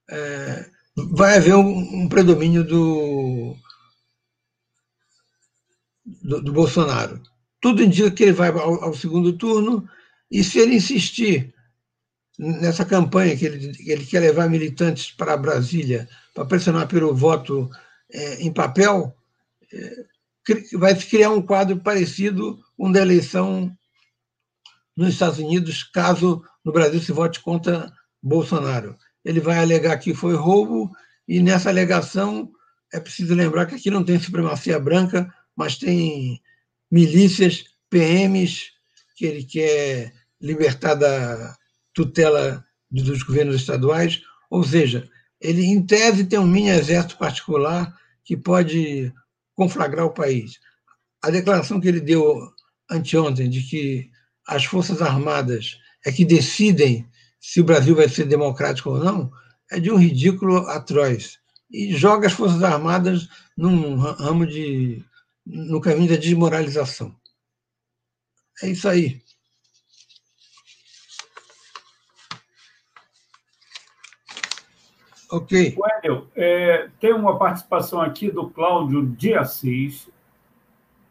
é, 0.09 0.69
vai 0.95 1.37
haver 1.37 1.55
um, 1.55 2.03
um 2.03 2.09
predomínio 2.09 2.63
do, 2.63 3.55
do, 6.21 6.41
do, 6.41 6.53
Bolsonaro. 6.53 7.21
Tudo 7.61 7.83
indica 7.83 8.11
que 8.11 8.23
ele 8.23 8.31
vai 8.31 8.49
ao, 8.49 8.83
ao 8.83 8.95
segundo 8.95 9.33
turno, 9.33 9.87
e 10.31 10.43
se 10.43 10.59
ele 10.59 10.75
insistir 10.75 11.53
nessa 12.37 12.85
campanha 12.85 13.35
que 13.35 13.45
ele, 13.45 13.73
que 13.73 13.91
ele 13.91 14.05
quer 14.05 14.21
levar 14.21 14.49
militantes 14.49 15.11
para 15.11 15.35
Brasília 15.35 16.07
para 16.33 16.45
pressionar 16.45 16.87
pelo 16.87 17.13
voto 17.13 17.69
é, 18.11 18.41
em 18.41 18.51
papel, 18.51 19.13
é, 19.73 20.05
vai 20.77 20.95
se 20.95 21.05
criar 21.05 21.31
um 21.31 21.41
quadro 21.41 21.77
parecido 21.77 22.59
com 22.77 22.91
da 22.91 23.01
eleição 23.01 23.75
nos 24.95 25.09
Estados 25.09 25.39
Unidos, 25.39 25.83
caso 25.83 26.43
no 26.63 26.71
Brasil 26.71 27.01
se 27.01 27.11
vote 27.11 27.41
contra 27.41 27.91
Bolsonaro. 28.21 28.97
Ele 29.23 29.39
vai 29.39 29.59
alegar 29.59 29.97
que 29.97 30.13
foi 30.13 30.35
roubo, 30.35 30.91
e 31.27 31.41
nessa 31.41 31.69
alegação 31.69 32.51
é 32.91 32.99
preciso 32.99 33.35
lembrar 33.35 33.65
que 33.65 33.75
aqui 33.75 33.91
não 33.91 34.03
tem 34.03 34.19
supremacia 34.19 34.79
branca, 34.79 35.31
mas 35.59 35.77
tem 35.77 36.41
milícias, 36.89 37.65
PMs, 37.89 38.71
que 39.17 39.25
ele 39.25 39.43
quer 39.43 40.13
libertar 40.41 40.93
da, 40.95 41.55
tutela 41.93 42.65
dos 42.89 43.21
governos 43.23 43.57
estaduais, 43.57 44.21
ou 44.49 44.63
seja, 44.63 45.09
ele, 45.41 45.65
em 45.65 45.85
tese, 45.85 46.25
tem 46.25 46.39
um 46.39 46.47
mini 46.47 46.69
exército 46.69 47.17
particular 47.17 47.93
que 48.23 48.37
pode 48.37 49.13
conflagrar 49.53 50.05
o 50.05 50.13
país. 50.13 50.59
a 51.21 51.29
declaração 51.29 51.81
que 51.81 51.89
ele 51.89 51.99
deu 51.99 52.49
anteontem 52.89 53.49
de 53.49 53.61
que 53.61 54.09
as 54.47 54.63
Forças 54.63 55.01
Armadas 55.01 55.77
é 56.05 56.11
que 56.11 56.23
decidem 56.23 57.05
se 57.37 57.59
o 57.59 57.65
Brasil 57.65 57.93
vai 57.93 58.07
ser 58.07 58.25
democrático 58.25 58.91
ou 58.91 59.03
não, 59.03 59.29
é 59.69 59.77
de 59.77 59.91
um 59.91 59.97
ridículo 59.97 60.59
atroz. 60.69 61.37
E 61.69 61.93
joga 61.95 62.27
as 62.27 62.33
Forças 62.33 62.63
Armadas 62.63 63.27
num 63.57 63.97
ramo 63.97 64.45
de. 64.47 65.03
No 65.49 65.81
caminho 65.81 66.09
da 66.09 66.15
desmoralização. 66.15 67.15
É 68.61 68.69
isso 68.69 68.87
aí. 68.87 69.21
Ok. 75.31 75.77
Wendel, 75.77 76.27
é, 76.35 76.89
tem 76.99 77.13
uma 77.13 77.37
participação 77.37 78.01
aqui 78.01 78.31
do 78.31 78.49
Cláudio 78.49 79.05
de 79.05 79.33
Assis, 79.33 80.09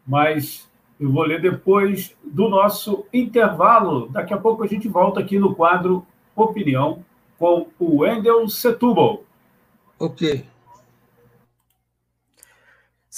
mas 0.05 0.69
eu 0.99 1.11
vou 1.11 1.23
ler 1.23 1.41
depois 1.41 2.15
do 2.23 2.49
nosso 2.49 3.05
intervalo. 3.13 4.09
Daqui 4.09 4.33
a 4.33 4.37
pouco 4.37 4.63
a 4.63 4.67
gente 4.67 4.87
volta 4.87 5.19
aqui 5.19 5.39
no 5.39 5.55
quadro 5.55 6.05
Opinião 6.35 7.03
com 7.37 7.67
o 7.79 8.01
Wendel 8.01 8.47
Setúbal. 8.47 9.23
Ok. 9.97 10.45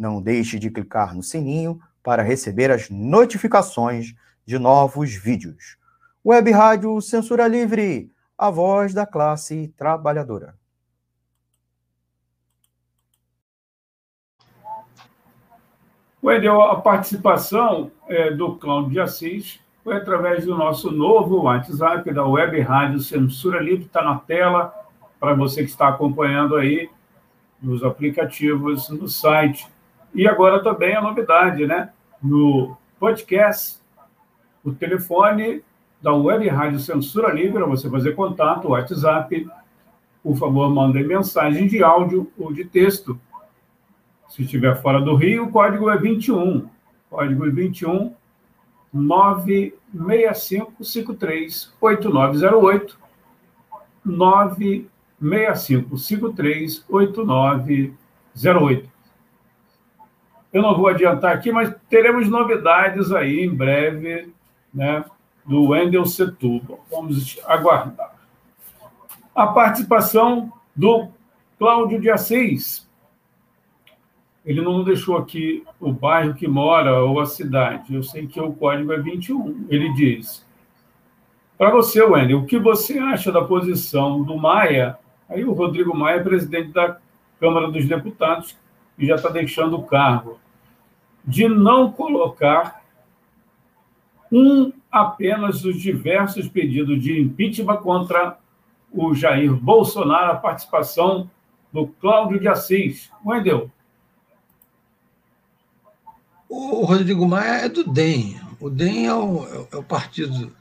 Não 0.00 0.22
deixe 0.22 0.58
de 0.58 0.70
clicar 0.70 1.14
no 1.14 1.22
sininho 1.22 1.78
para 2.02 2.22
receber 2.22 2.70
as 2.70 2.88
notificações 2.88 4.14
de 4.46 4.58
novos 4.58 5.14
vídeos. 5.14 5.76
Web 6.24 6.50
Rádio 6.52 6.98
Censura 7.02 7.46
Livre, 7.46 8.10
a 8.38 8.48
voz 8.48 8.94
da 8.94 9.04
classe 9.04 9.68
trabalhadora. 9.76 10.54
Wendel, 16.24 16.62
a 16.62 16.80
participação 16.80 17.90
é, 18.08 18.30
do 18.30 18.56
Cláudio 18.56 18.92
de 18.92 19.00
Assis 19.00 19.60
foi 19.84 19.96
através 19.98 20.46
do 20.46 20.56
nosso 20.56 20.90
novo 20.90 21.42
WhatsApp 21.42 22.10
da 22.10 22.24
Web 22.24 22.58
Rádio 22.62 23.00
Censura 23.00 23.60
Livre, 23.60 23.84
está 23.84 24.02
na 24.02 24.18
tela 24.18 24.74
para 25.18 25.34
você 25.34 25.62
que 25.62 25.68
está 25.68 25.88
acompanhando 25.88 26.56
aí 26.56 26.88
nos 27.60 27.84
aplicativos, 27.84 28.88
no 28.88 29.06
site. 29.06 29.68
E 30.14 30.26
agora 30.26 30.62
também 30.62 30.94
a 30.94 31.00
novidade, 31.00 31.66
né? 31.66 31.90
No 32.22 32.76
podcast, 32.98 33.78
o 34.64 34.72
telefone 34.72 35.62
da 36.02 36.14
Web 36.14 36.48
Rádio 36.48 36.80
Censura 36.80 37.32
Livre, 37.32 37.62
você 37.64 37.88
fazer 37.88 38.14
contato, 38.14 38.68
WhatsApp. 38.68 39.48
Por 40.22 40.36
favor, 40.36 40.68
mandem 40.70 41.06
mensagem 41.06 41.66
de 41.66 41.82
áudio 41.82 42.30
ou 42.38 42.52
de 42.52 42.64
texto. 42.64 43.18
Se 44.28 44.42
estiver 44.42 44.78
fora 44.80 45.00
do 45.00 45.16
Rio, 45.16 45.44
o 45.44 45.50
código 45.50 45.88
é 45.90 45.96
21. 45.96 46.68
Código 47.08 47.46
é 47.46 47.50
21 47.50 48.14
96553 48.92 51.72
8908 51.80 52.98
96553 54.04 56.84
8908. 56.88 58.90
Eu 60.52 60.62
não 60.62 60.76
vou 60.76 60.88
adiantar 60.88 61.34
aqui, 61.34 61.52
mas 61.52 61.74
teremos 61.88 62.28
novidades 62.28 63.12
aí 63.12 63.40
em 63.40 63.54
breve, 63.54 64.32
né? 64.74 65.04
do 65.44 65.70
Wendel 65.70 66.06
Setúbal. 66.06 66.84
Vamos 66.90 67.38
aguardar. 67.44 68.14
A 69.34 69.46
participação 69.48 70.52
do 70.74 71.08
Cláudio 71.58 72.00
de 72.00 72.10
Assis. 72.10 72.88
Ele 74.44 74.60
não 74.60 74.82
deixou 74.82 75.16
aqui 75.16 75.64
o 75.78 75.92
bairro 75.92 76.34
que 76.34 76.48
mora 76.48 77.02
ou 77.02 77.20
a 77.20 77.26
cidade. 77.26 77.94
Eu 77.94 78.02
sei 78.02 78.26
que 78.26 78.40
o 78.40 78.52
código 78.52 78.92
é 78.92 78.98
21. 78.98 79.66
Ele 79.68 79.92
diz: 79.92 80.46
Para 81.58 81.70
você, 81.70 82.02
Wendel, 82.02 82.38
o 82.38 82.46
que 82.46 82.58
você 82.58 82.98
acha 82.98 83.30
da 83.30 83.44
posição 83.44 84.22
do 84.22 84.36
Maia? 84.36 84.96
Aí 85.28 85.44
o 85.44 85.52
Rodrigo 85.52 85.96
Maia, 85.96 86.22
presidente 86.22 86.72
da 86.72 86.96
Câmara 87.38 87.70
dos 87.70 87.86
Deputados, 87.86 88.56
que 89.00 89.06
já 89.06 89.14
está 89.14 89.30
deixando 89.30 89.78
o 89.78 89.82
cargo, 89.82 90.38
de 91.24 91.48
não 91.48 91.90
colocar 91.90 92.84
um 94.30 94.70
apenas 94.92 95.62
dos 95.62 95.80
diversos 95.80 96.46
pedidos 96.48 97.02
de 97.02 97.18
impeachment 97.18 97.78
contra 97.78 98.38
o 98.92 99.14
Jair 99.14 99.54
Bolsonaro, 99.54 100.32
a 100.32 100.36
participação 100.36 101.30
do 101.72 101.86
Cláudio 101.86 102.38
de 102.38 102.46
Assis. 102.46 103.10
Wendel. 103.24 103.70
O 106.46 106.84
Rodrigo 106.84 107.26
Maia 107.26 107.64
é 107.64 107.68
do 107.70 107.84
DEM. 107.84 108.38
O 108.60 108.68
DEM 108.68 109.06
é 109.06 109.14
o, 109.14 109.66
é 109.72 109.76
o 109.76 109.82
partido 109.82 110.54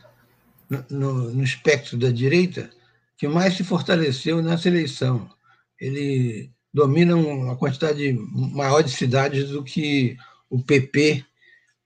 no, 0.89 1.34
no, 1.34 1.43
espectro 1.43 1.97
da 1.97 2.10
direita 2.10 2.69
que 3.17 3.28
mais 3.28 3.56
se 3.56 3.65
fortaleceu 3.65 4.41
nessa 4.41 4.69
eleição. 4.69 5.30
Ele 5.78 6.49
domina 6.73 7.15
uma 7.15 7.55
quantidade 7.55 8.13
maior 8.53 8.82
de 8.82 8.91
cidades 8.91 9.49
do 9.49 9.63
que 9.63 10.17
o 10.49 10.62
PP 10.63 11.25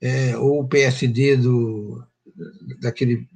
é, 0.02 0.38
ou 0.38 0.62
o 0.62 0.67
PSD 0.67 1.38
do, 1.38 2.06
daquele 2.80 3.28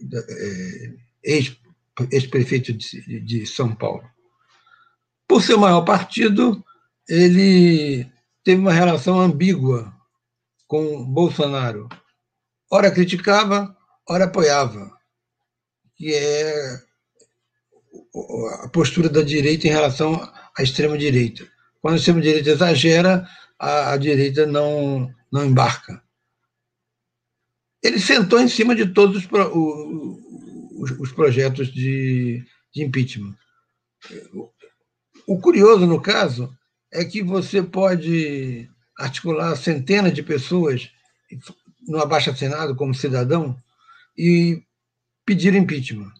da, 0.00 0.18
é, 0.18 0.94
ex-prefeito 1.22 2.72
de, 2.72 3.20
de 3.20 3.46
São 3.46 3.74
Paulo. 3.74 4.02
Por 5.28 5.42
ser 5.42 5.54
o 5.54 5.60
maior 5.60 5.82
partido, 5.82 6.64
ele 7.08 8.10
teve 8.42 8.60
uma 8.60 8.72
relação 8.72 9.20
ambígua 9.20 9.94
com 10.66 11.04
Bolsonaro. 11.04 11.88
Ora 12.70 12.90
criticava, 12.90 13.76
ora 14.08 14.24
apoiava, 14.24 14.90
que 15.96 16.14
é 16.14 16.80
a 18.64 18.68
postura 18.68 19.08
da 19.08 19.22
direita 19.22 19.66
em 19.66 19.70
relação 19.70 20.14
à 20.60 20.62
extrema-direita. 20.62 21.48
Quando 21.80 21.94
a 21.94 21.96
extrema-direita 21.96 22.50
exagera, 22.50 23.26
a, 23.58 23.92
a 23.92 23.96
direita 23.96 24.46
não, 24.46 25.12
não 25.32 25.44
embarca. 25.44 26.02
Ele 27.82 27.98
sentou 27.98 28.38
em 28.38 28.48
cima 28.48 28.74
de 28.74 28.86
todos 28.86 29.24
os, 29.24 29.28
os, 29.32 30.90
os 30.98 31.12
projetos 31.12 31.72
de, 31.72 32.44
de 32.72 32.84
impeachment. 32.84 33.34
O 35.26 35.38
curioso, 35.40 35.86
no 35.86 36.00
caso, 36.00 36.54
é 36.92 37.04
que 37.04 37.22
você 37.22 37.62
pode 37.62 38.68
articular 38.98 39.56
centenas 39.56 40.12
de 40.12 40.22
pessoas 40.22 40.90
no 41.88 41.98
abaixo-assinado 42.00 42.76
como 42.76 42.94
cidadão 42.94 43.56
e 44.16 44.62
pedir 45.24 45.54
impeachment. 45.54 46.12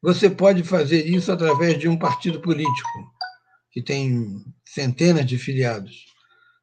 Você 0.00 0.30
pode 0.30 0.62
fazer 0.62 1.06
isso 1.06 1.30
através 1.32 1.78
de 1.78 1.88
um 1.88 1.98
partido 1.98 2.40
político 2.40 3.15
que 3.76 3.82
tem 3.82 4.42
centenas 4.64 5.26
de 5.26 5.36
filiados. 5.36 6.06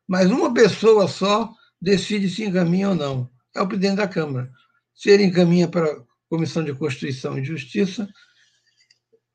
Mas 0.08 0.32
uma 0.32 0.52
pessoa 0.52 1.08
só 1.08 1.54
decide 1.80 2.28
se 2.28 2.44
encaminha 2.44 2.90
ou 2.90 2.96
não. 2.96 3.30
É 3.56 3.62
o 3.62 3.68
presidente 3.68 3.98
da 3.98 4.08
Câmara. 4.08 4.52
Se 4.96 5.12
ele 5.12 5.26
encaminha 5.26 5.68
para 5.68 5.92
a 5.92 6.04
Comissão 6.28 6.64
de 6.64 6.74
Constituição 6.74 7.38
e 7.38 7.44
Justiça, 7.44 8.10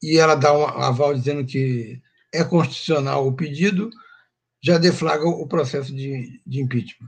e 0.02 0.18
ela 0.18 0.34
dá 0.34 0.52
um 0.52 0.64
aval 0.64 1.14
dizendo 1.14 1.46
que 1.46 2.02
é 2.34 2.42
constitucional 2.42 3.28
o 3.28 3.36
pedido, 3.36 3.90
já 4.60 4.76
deflaga 4.76 5.28
o 5.28 5.46
processo 5.46 5.94
de, 5.94 6.42
de 6.44 6.60
impeachment. 6.60 7.06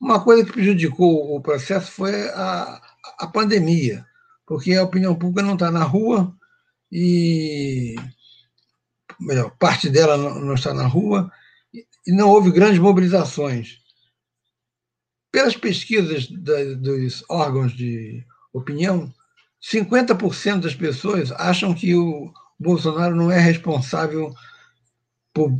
Uma 0.00 0.20
coisa 0.24 0.44
que 0.44 0.50
prejudicou 0.50 1.36
o 1.36 1.40
processo 1.40 1.92
foi 1.92 2.28
a, 2.30 2.82
a 3.20 3.26
pandemia, 3.28 4.04
porque 4.44 4.74
a 4.74 4.82
opinião 4.82 5.14
pública 5.14 5.46
não 5.46 5.54
está 5.54 5.70
na 5.70 5.84
rua 5.84 6.36
e, 6.90 7.94
melhor, 9.20 9.50
parte 9.58 9.88
dela 9.88 10.16
não 10.16 10.54
está 10.54 10.72
na 10.72 10.86
rua 10.86 11.30
e 12.06 12.12
não 12.12 12.28
houve 12.28 12.50
grandes 12.50 12.78
mobilizações. 12.78 13.78
Pelas 15.30 15.56
pesquisas 15.56 16.26
da, 16.30 16.74
dos 16.74 17.24
órgãos 17.28 17.72
de 17.72 18.24
opinião, 18.52 19.12
50% 19.62 20.60
das 20.60 20.74
pessoas 20.74 21.32
acham 21.32 21.74
que 21.74 21.94
o 21.94 22.32
Bolsonaro 22.58 23.14
não 23.14 23.30
é 23.30 23.38
responsável 23.38 24.32
por, 25.34 25.58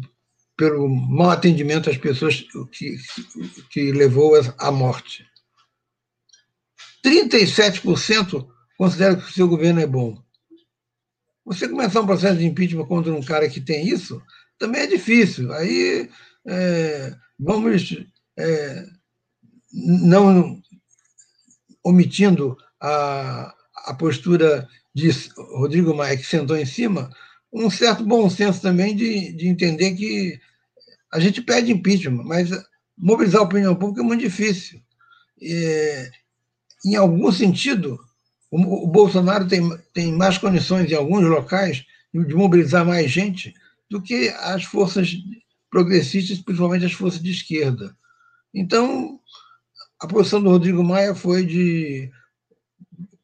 pelo 0.57 0.89
mau 0.89 1.31
atendimento 1.31 1.91
às 1.91 1.97
pessoas 1.97 2.45
que, 2.73 2.97
que 3.71 3.93
levou 3.93 4.33
à 4.59 4.71
morte. 4.71 5.27
37% 7.05 8.49
consideram 8.77 9.17
que 9.17 9.29
o 9.29 9.33
seu 9.33 9.49
governo 9.49 9.81
é 9.81 9.87
bom. 9.87 10.23
Você 11.49 11.67
começar 11.67 12.03
um 12.03 12.07
processo 12.07 12.37
de 12.39 12.45
impeachment 12.45 12.85
contra 12.85 13.11
um 13.11 13.23
cara 13.23 13.49
que 13.49 13.59
tem 13.59 13.89
isso, 13.89 14.23
também 14.59 14.83
é 14.83 14.87
difícil. 14.87 15.51
Aí 15.55 16.11
é, 16.47 17.17
vamos, 17.41 17.97
é, 18.39 18.85
não 19.73 20.61
omitindo 21.83 22.55
a, 22.79 23.55
a 23.87 23.95
postura 23.95 24.69
de 24.95 25.09
Rodrigo 25.57 25.95
Maia, 25.95 26.19
que 26.19 26.27
sentou 26.27 26.55
em 26.55 26.67
cima, 26.67 27.11
um 27.51 27.71
certo 27.71 28.05
bom 28.05 28.29
senso 28.29 28.61
também 28.61 28.95
de, 28.95 29.33
de 29.33 29.49
entender 29.49 29.95
que 29.95 30.39
a 31.11 31.19
gente 31.19 31.41
pede 31.41 31.73
impeachment, 31.73 32.25
mas 32.25 32.51
mobilizar 32.95 33.41
a 33.41 33.45
opinião 33.45 33.75
pública 33.75 34.03
é 34.03 34.05
muito 34.05 34.21
difícil. 34.21 34.83
É, 35.41 36.11
em 36.85 36.95
algum 36.95 37.33
sentido, 37.33 37.99
o, 38.51 38.85
o, 38.85 38.87
Bolsonaro 38.87 39.47
tem, 39.47 39.79
tem 39.93 40.13
mais 40.13 40.39
condições 40.39 40.91
em 40.91 40.95
alguns 40.95 41.25
locais 41.25 41.85
de 42.13 42.35
mobilizar 42.35 42.85
mais 42.85 43.11
gente 43.11 43.55
do 43.91 44.01
que 44.01 44.29
as 44.41 44.65
forças 44.65 45.17
progressistas, 45.71 46.39
principalmente 46.39 46.87
as 46.87 46.93
forças 46.93 47.23
de 47.23 47.31
esquerda. 47.31 47.95
Então, 48.55 49.21
a 50.01 50.07
posição 50.07 50.43
do 50.43 50.51
Rodrigo 50.51 50.83
Maia 50.83 51.15
foi 51.15 51.45
de 51.45 52.11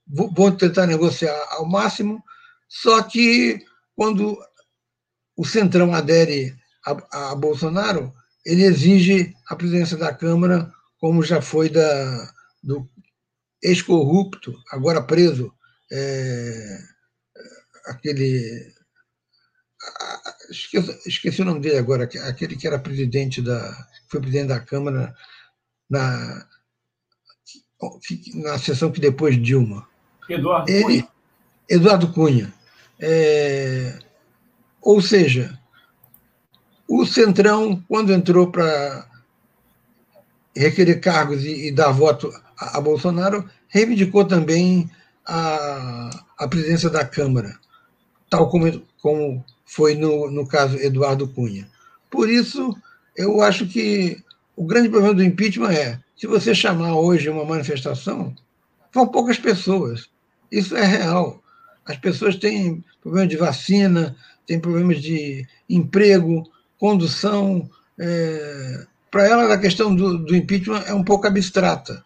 vou 0.06 0.52
tentar 0.52 0.86
negociar 0.86 1.34
ao 1.50 1.66
máximo, 1.66 2.22
só 2.68 3.02
que 3.02 3.64
quando 3.96 4.38
o 5.36 5.44
Centrão 5.44 5.94
adere 5.94 6.54
a, 6.86 7.30
a 7.30 7.34
Bolsonaro, 7.34 8.12
ele 8.44 8.62
exige 8.62 9.34
a 9.48 9.56
presidência 9.56 9.96
da 9.96 10.14
Câmara, 10.14 10.70
como 10.98 11.22
já 11.22 11.40
foi 11.40 11.68
da, 11.68 12.32
do 12.62 12.88
ex-corrupto, 13.64 14.54
agora 14.70 15.02
preso, 15.02 15.52
é, 15.90 16.78
aquele. 17.86 18.72
Esqueci, 20.50 21.08
esqueci, 21.08 21.42
o 21.42 21.44
nome 21.44 21.60
dele 21.60 21.78
agora, 21.78 22.04
aquele 22.04 22.56
que 22.56 22.66
era 22.66 22.78
presidente 22.78 23.40
da. 23.40 23.74
foi 24.08 24.20
presidente 24.20 24.48
da 24.48 24.60
Câmara 24.60 25.14
na, 25.88 26.46
na 28.34 28.58
sessão 28.58 28.92
que 28.92 29.00
depois 29.00 29.40
Dilma. 29.42 29.88
Eduardo 30.28 30.70
ele, 30.70 30.82
Cunha. 30.82 31.08
Eduardo 31.68 32.12
Cunha. 32.12 32.54
É, 33.00 33.98
ou 34.80 35.00
seja, 35.00 35.58
o 36.88 37.04
Centrão, 37.06 37.82
quando 37.88 38.12
entrou 38.12 38.50
para 38.50 39.08
requerer 40.56 41.00
cargos 41.00 41.42
e, 41.44 41.68
e, 41.68 41.72
dar 41.72 41.90
voto 41.90 42.30
a, 42.58 42.80
Bolsonaro, 42.80 43.48
reivindicou 43.68 44.24
também 44.24 44.90
a, 45.26 46.10
a 46.38 46.48
presidência 46.48 46.90
da 46.90 47.04
Câmara, 47.04 47.58
tal 48.30 48.48
como, 48.48 48.82
como 49.00 49.44
foi 49.64 49.94
no, 49.94 50.30
no 50.30 50.46
caso 50.46 50.76
Eduardo 50.76 51.28
Cunha. 51.28 51.68
Por 52.10 52.28
isso, 52.28 52.76
eu 53.16 53.40
acho 53.40 53.66
que 53.66 54.22
o 54.56 54.64
grande 54.64 54.88
problema 54.88 55.14
do 55.14 55.24
impeachment 55.24 55.72
é, 55.72 56.00
se 56.16 56.26
você 56.26 56.54
chamar 56.54 56.94
hoje 56.96 57.28
uma 57.28 57.44
manifestação, 57.44 58.34
vão 58.92 59.06
poucas 59.06 59.38
pessoas. 59.38 60.08
Isso 60.50 60.76
é 60.76 60.84
real. 60.84 61.42
As 61.84 61.96
pessoas 61.96 62.36
têm 62.36 62.82
problemas 63.02 63.28
de 63.28 63.36
vacina, 63.36 64.16
têm 64.46 64.60
problemas 64.60 65.02
de 65.02 65.46
emprego, 65.68 66.48
condução. 66.78 67.68
É... 67.98 68.86
Para 69.10 69.26
ela, 69.26 69.52
a 69.52 69.58
questão 69.58 69.94
do, 69.94 70.18
do 70.18 70.34
impeachment 70.34 70.82
é 70.86 70.94
um 70.94 71.04
pouco 71.04 71.26
abstrata, 71.26 72.04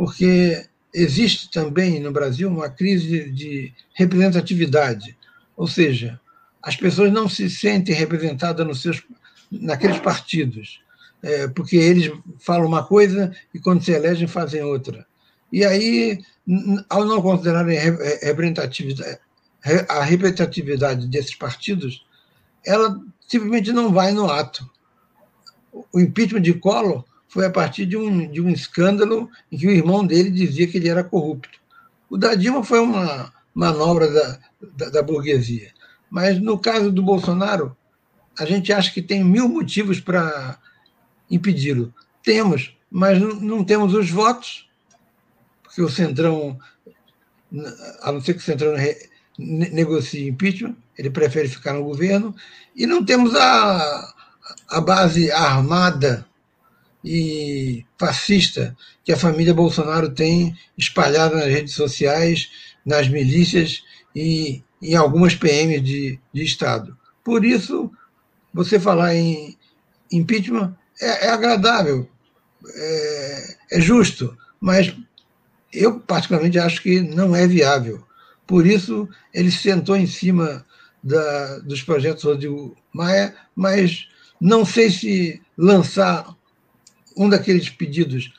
porque 0.00 0.66
existe 0.94 1.50
também 1.50 2.00
no 2.00 2.10
Brasil 2.10 2.48
uma 2.48 2.70
crise 2.70 3.30
de 3.30 3.70
representatividade, 3.92 5.14
ou 5.54 5.66
seja, 5.66 6.18
as 6.62 6.74
pessoas 6.74 7.12
não 7.12 7.28
se 7.28 7.50
sentem 7.50 7.94
representadas 7.94 8.66
nos 8.66 8.80
seus, 8.80 9.02
naqueles 9.52 9.98
partidos, 9.98 10.80
é, 11.22 11.48
porque 11.48 11.76
eles 11.76 12.10
falam 12.38 12.66
uma 12.66 12.82
coisa 12.82 13.30
e 13.52 13.58
quando 13.58 13.84
se 13.84 13.92
elegem 13.92 14.26
fazem 14.26 14.62
outra. 14.62 15.06
E 15.52 15.66
aí, 15.66 16.18
ao 16.88 17.04
não 17.04 17.20
considerarem 17.20 17.78
representatividade, 18.22 19.18
a 19.86 20.02
representatividade 20.02 21.08
desses 21.08 21.34
partidos, 21.34 22.06
ela 22.64 22.98
simplesmente 23.28 23.70
não 23.70 23.92
vai 23.92 24.12
no 24.12 24.30
ato. 24.30 24.66
O 25.92 26.00
impeachment 26.00 26.40
de 26.40 26.54
Collor 26.54 27.04
foi 27.30 27.46
a 27.46 27.50
partir 27.50 27.86
de 27.86 27.96
um, 27.96 28.30
de 28.30 28.40
um 28.40 28.50
escândalo 28.50 29.30
em 29.50 29.56
que 29.56 29.66
o 29.66 29.70
irmão 29.70 30.06
dele 30.06 30.30
dizia 30.30 30.66
que 30.66 30.76
ele 30.76 30.88
era 30.88 31.02
corrupto. 31.02 31.58
O 32.10 32.18
da 32.18 32.34
Dilma 32.34 32.62
foi 32.62 32.80
uma 32.80 33.32
manobra 33.54 34.10
da, 34.10 34.38
da, 34.76 34.90
da 34.90 35.02
burguesia. 35.02 35.72
Mas 36.10 36.38
no 36.38 36.58
caso 36.58 36.92
do 36.92 37.02
Bolsonaro, 37.02 37.74
a 38.38 38.44
gente 38.44 38.72
acha 38.72 38.92
que 38.92 39.00
tem 39.00 39.24
mil 39.24 39.48
motivos 39.48 40.00
para 40.00 40.58
impedi-lo. 41.30 41.94
Temos, 42.22 42.76
mas 42.90 43.18
não 43.18 43.64
temos 43.64 43.94
os 43.94 44.10
votos 44.10 44.68
porque 45.70 45.82
o 45.82 45.88
Centrão, 45.88 46.58
a 48.02 48.10
não 48.10 48.20
ser 48.20 48.34
que 48.34 48.40
o 48.40 48.42
Centrão 48.42 48.74
negocie 49.38 50.28
impeachment, 50.28 50.74
ele 50.98 51.10
prefere 51.10 51.48
ficar 51.48 51.74
no 51.74 51.84
governo, 51.84 52.34
e 52.74 52.86
não 52.86 53.04
temos 53.04 53.36
a, 53.36 54.14
a 54.68 54.80
base 54.80 55.30
armada 55.30 56.26
e 57.04 57.84
fascista 57.98 58.76
que 59.04 59.12
a 59.12 59.16
família 59.16 59.54
Bolsonaro 59.54 60.10
tem 60.10 60.54
espalhada 60.76 61.36
nas 61.36 61.46
redes 61.46 61.74
sociais, 61.74 62.50
nas 62.84 63.08
milícias 63.08 63.82
e 64.14 64.62
em 64.82 64.94
algumas 64.94 65.34
PMs 65.34 65.82
de, 65.82 66.18
de 66.32 66.42
Estado. 66.42 66.96
Por 67.24 67.44
isso, 67.44 67.90
você 68.52 68.78
falar 68.78 69.14
em 69.14 69.56
impeachment 70.10 70.76
é, 71.00 71.26
é 71.26 71.30
agradável, 71.30 72.08
é, 72.74 73.56
é 73.72 73.80
justo, 73.80 74.36
mas 74.60 74.94
eu, 75.72 76.00
particularmente, 76.00 76.58
acho 76.58 76.82
que 76.82 77.00
não 77.00 77.34
é 77.34 77.46
viável. 77.46 78.04
Por 78.46 78.66
isso, 78.66 79.08
ele 79.32 79.50
sentou 79.50 79.96
em 79.96 80.06
cima 80.06 80.66
da, 81.02 81.58
dos 81.60 81.82
projetos 81.82 82.24
Rodrigo 82.24 82.76
Maia, 82.92 83.34
mas 83.54 84.08
não 84.40 84.64
sei 84.64 84.90
se 84.90 85.40
lançar 85.56 86.34
um 87.20 87.28
daqueles 87.28 87.68
pedidos 87.68 88.32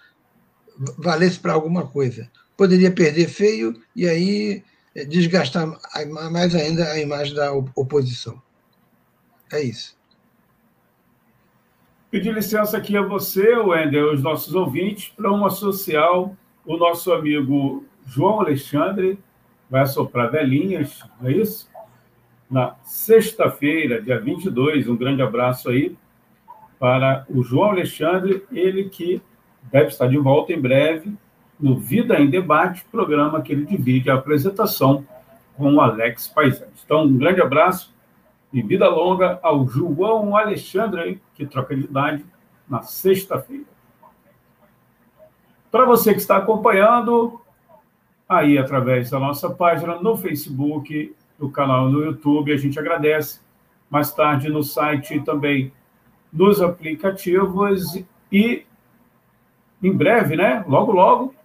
valesse 0.97 1.39
para 1.39 1.53
alguma 1.53 1.85
coisa. 1.85 2.27
Poderia 2.57 2.91
perder 2.91 3.27
feio 3.27 3.79
e 3.95 4.09
aí 4.09 4.63
eh, 4.95 5.05
desgastar 5.05 5.67
mais 6.31 6.55
ainda 6.55 6.91
a 6.91 6.99
imagem 6.99 7.35
da 7.35 7.53
oposição. 7.53 8.41
É 9.53 9.61
isso. 9.61 9.95
Pedir 12.09 12.33
licença 12.33 12.75
aqui 12.75 12.97
a 12.97 13.03
você, 13.03 13.55
Wender, 13.55 14.03
os 14.05 14.23
nossos 14.23 14.55
ouvintes, 14.55 15.09
para 15.15 15.31
uma 15.31 15.51
social 15.51 16.35
o 16.65 16.77
nosso 16.77 17.11
amigo 17.11 17.85
João 18.05 18.39
Alexandre 18.39 19.19
vai 19.69 19.85
soprar 19.85 20.31
velhinhas, 20.31 21.03
não 21.19 21.29
é 21.29 21.33
isso? 21.33 21.69
Na 22.49 22.75
sexta-feira, 22.83 24.01
dia 24.01 24.19
22, 24.19 24.87
um 24.87 24.95
grande 24.95 25.21
abraço 25.21 25.69
aí 25.69 25.95
para 26.81 27.27
o 27.29 27.43
João 27.43 27.69
Alexandre, 27.69 28.43
ele 28.51 28.89
que 28.89 29.21
deve 29.71 29.89
estar 29.89 30.07
de 30.07 30.17
volta 30.17 30.51
em 30.51 30.59
breve 30.59 31.15
no 31.59 31.77
Vida 31.77 32.19
em 32.19 32.27
Debate, 32.27 32.83
programa 32.91 33.39
que 33.39 33.53
ele 33.53 33.65
divide 33.65 34.09
a 34.09 34.15
apresentação 34.15 35.05
com 35.55 35.75
o 35.75 35.79
Alex 35.79 36.27
Paisani. 36.29 36.71
Então, 36.83 37.03
um 37.03 37.17
grande 37.19 37.39
abraço 37.39 37.93
e 38.51 38.63
vida 38.63 38.89
longa 38.89 39.39
ao 39.43 39.67
João 39.67 40.35
Alexandre, 40.35 41.21
que 41.35 41.45
troca 41.45 41.75
de 41.75 41.83
idade 41.83 42.25
na 42.67 42.81
sexta-feira. 42.81 43.65
Para 45.69 45.85
você 45.85 46.13
que 46.13 46.19
está 46.19 46.37
acompanhando, 46.37 47.39
aí 48.27 48.57
através 48.57 49.11
da 49.11 49.19
nossa 49.19 49.51
página 49.51 50.01
no 50.01 50.17
Facebook, 50.17 51.15
do 51.37 51.47
canal 51.47 51.91
no 51.91 52.03
YouTube, 52.03 52.51
a 52.51 52.57
gente 52.57 52.79
agradece. 52.79 53.39
Mais 53.87 54.11
tarde 54.11 54.49
no 54.49 54.63
site 54.63 55.19
também, 55.19 55.71
nos 56.31 56.61
aplicativos 56.61 58.01
e 58.31 58.65
em 59.83 59.91
breve, 59.91 60.35
né? 60.35 60.63
Logo, 60.67 60.91
logo, 60.91 61.35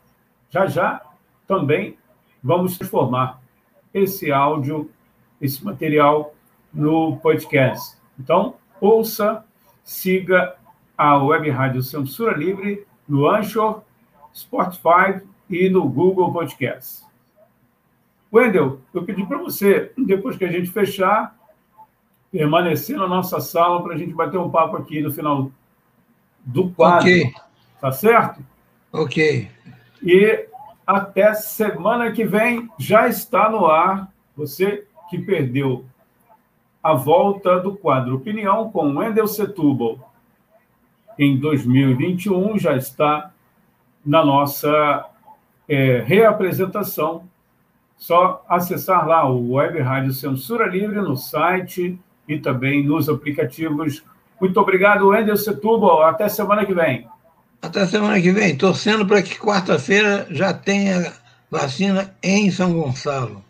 já 0.50 0.66
já, 0.66 1.02
também 1.46 1.96
vamos 2.42 2.76
transformar 2.76 3.40
esse 3.92 4.30
áudio, 4.30 4.90
esse 5.40 5.64
material 5.64 6.34
no 6.72 7.16
podcast. 7.16 7.96
Então, 8.18 8.56
ouça, 8.80 9.44
siga 9.82 10.54
a 10.96 11.16
Web 11.16 11.48
Rádio 11.50 11.82
Censura 11.82 12.36
Livre 12.36 12.86
no 13.08 13.28
Anchor, 13.28 13.82
Spotify 14.34 15.22
e 15.48 15.68
no 15.68 15.88
Google 15.88 16.32
Podcast. 16.32 17.04
Wendel, 18.32 18.80
eu 18.92 19.04
pedi 19.04 19.24
para 19.24 19.38
você, 19.38 19.92
depois 19.96 20.36
que 20.36 20.44
a 20.44 20.50
gente 20.50 20.70
fechar, 20.70 21.35
permanecer 22.30 22.96
na 22.96 23.06
nossa 23.06 23.40
sala 23.40 23.82
para 23.82 23.94
a 23.94 23.98
gente 23.98 24.14
bater 24.14 24.38
um 24.38 24.50
papo 24.50 24.76
aqui 24.76 25.00
no 25.00 25.12
final 25.12 25.50
do 26.44 26.70
quadro. 26.70 27.08
Ok. 27.08 27.32
Tá 27.80 27.92
certo? 27.92 28.44
Ok. 28.92 29.50
E 30.02 30.48
até 30.86 31.34
semana 31.34 32.12
que 32.12 32.24
vem 32.24 32.68
já 32.78 33.08
está 33.08 33.48
no 33.50 33.66
ar. 33.66 34.10
Você 34.36 34.86
que 35.08 35.18
perdeu 35.18 35.84
a 36.82 36.94
volta 36.94 37.58
do 37.58 37.76
quadro 37.76 38.16
Opinião 38.16 38.70
com 38.70 38.96
Wendel 38.96 39.26
Setúbal 39.26 40.12
em 41.18 41.38
2021 41.38 42.58
já 42.58 42.76
está 42.76 43.32
na 44.04 44.24
nossa 44.24 45.06
é, 45.68 46.00
reapresentação. 46.06 47.28
Só 47.96 48.44
acessar 48.48 49.06
lá 49.08 49.28
o 49.28 49.52
Web 49.52 49.80
Rádio 49.80 50.12
Censura 50.12 50.66
Livre 50.66 51.00
no 51.00 51.16
site 51.16 51.98
e 52.28 52.38
também 52.38 52.84
nos 52.84 53.08
aplicativos. 53.08 54.02
Muito 54.40 54.60
obrigado, 54.60 55.08
Wendel 55.08 55.36
Setúbal. 55.36 56.02
Até 56.02 56.28
semana 56.28 56.64
que 56.64 56.74
vem. 56.74 57.08
Até 57.62 57.86
semana 57.86 58.20
que 58.20 58.30
vem. 58.32 58.56
Torcendo 58.56 59.06
para 59.06 59.22
que 59.22 59.38
quarta-feira 59.38 60.26
já 60.30 60.52
tenha 60.52 61.12
vacina 61.50 62.14
em 62.22 62.50
São 62.50 62.72
Gonçalo. 62.72 63.44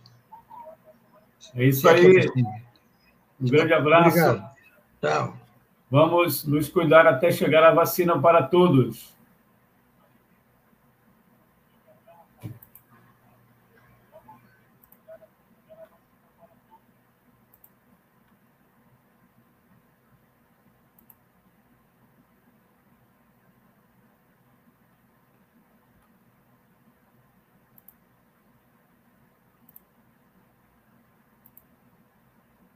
É 1.55 1.65
isso 1.65 1.89
aí. 1.89 2.29
Um 3.41 3.49
grande 3.49 3.73
abraço. 3.73 4.09
Obrigado. 4.09 4.45
Tchau. 5.01 5.37
Vamos 5.91 6.45
nos 6.45 6.69
cuidar 6.69 7.07
até 7.07 7.31
chegar 7.31 7.62
a 7.65 7.73
vacina 7.73 8.19
para 8.19 8.43
todos. 8.43 9.15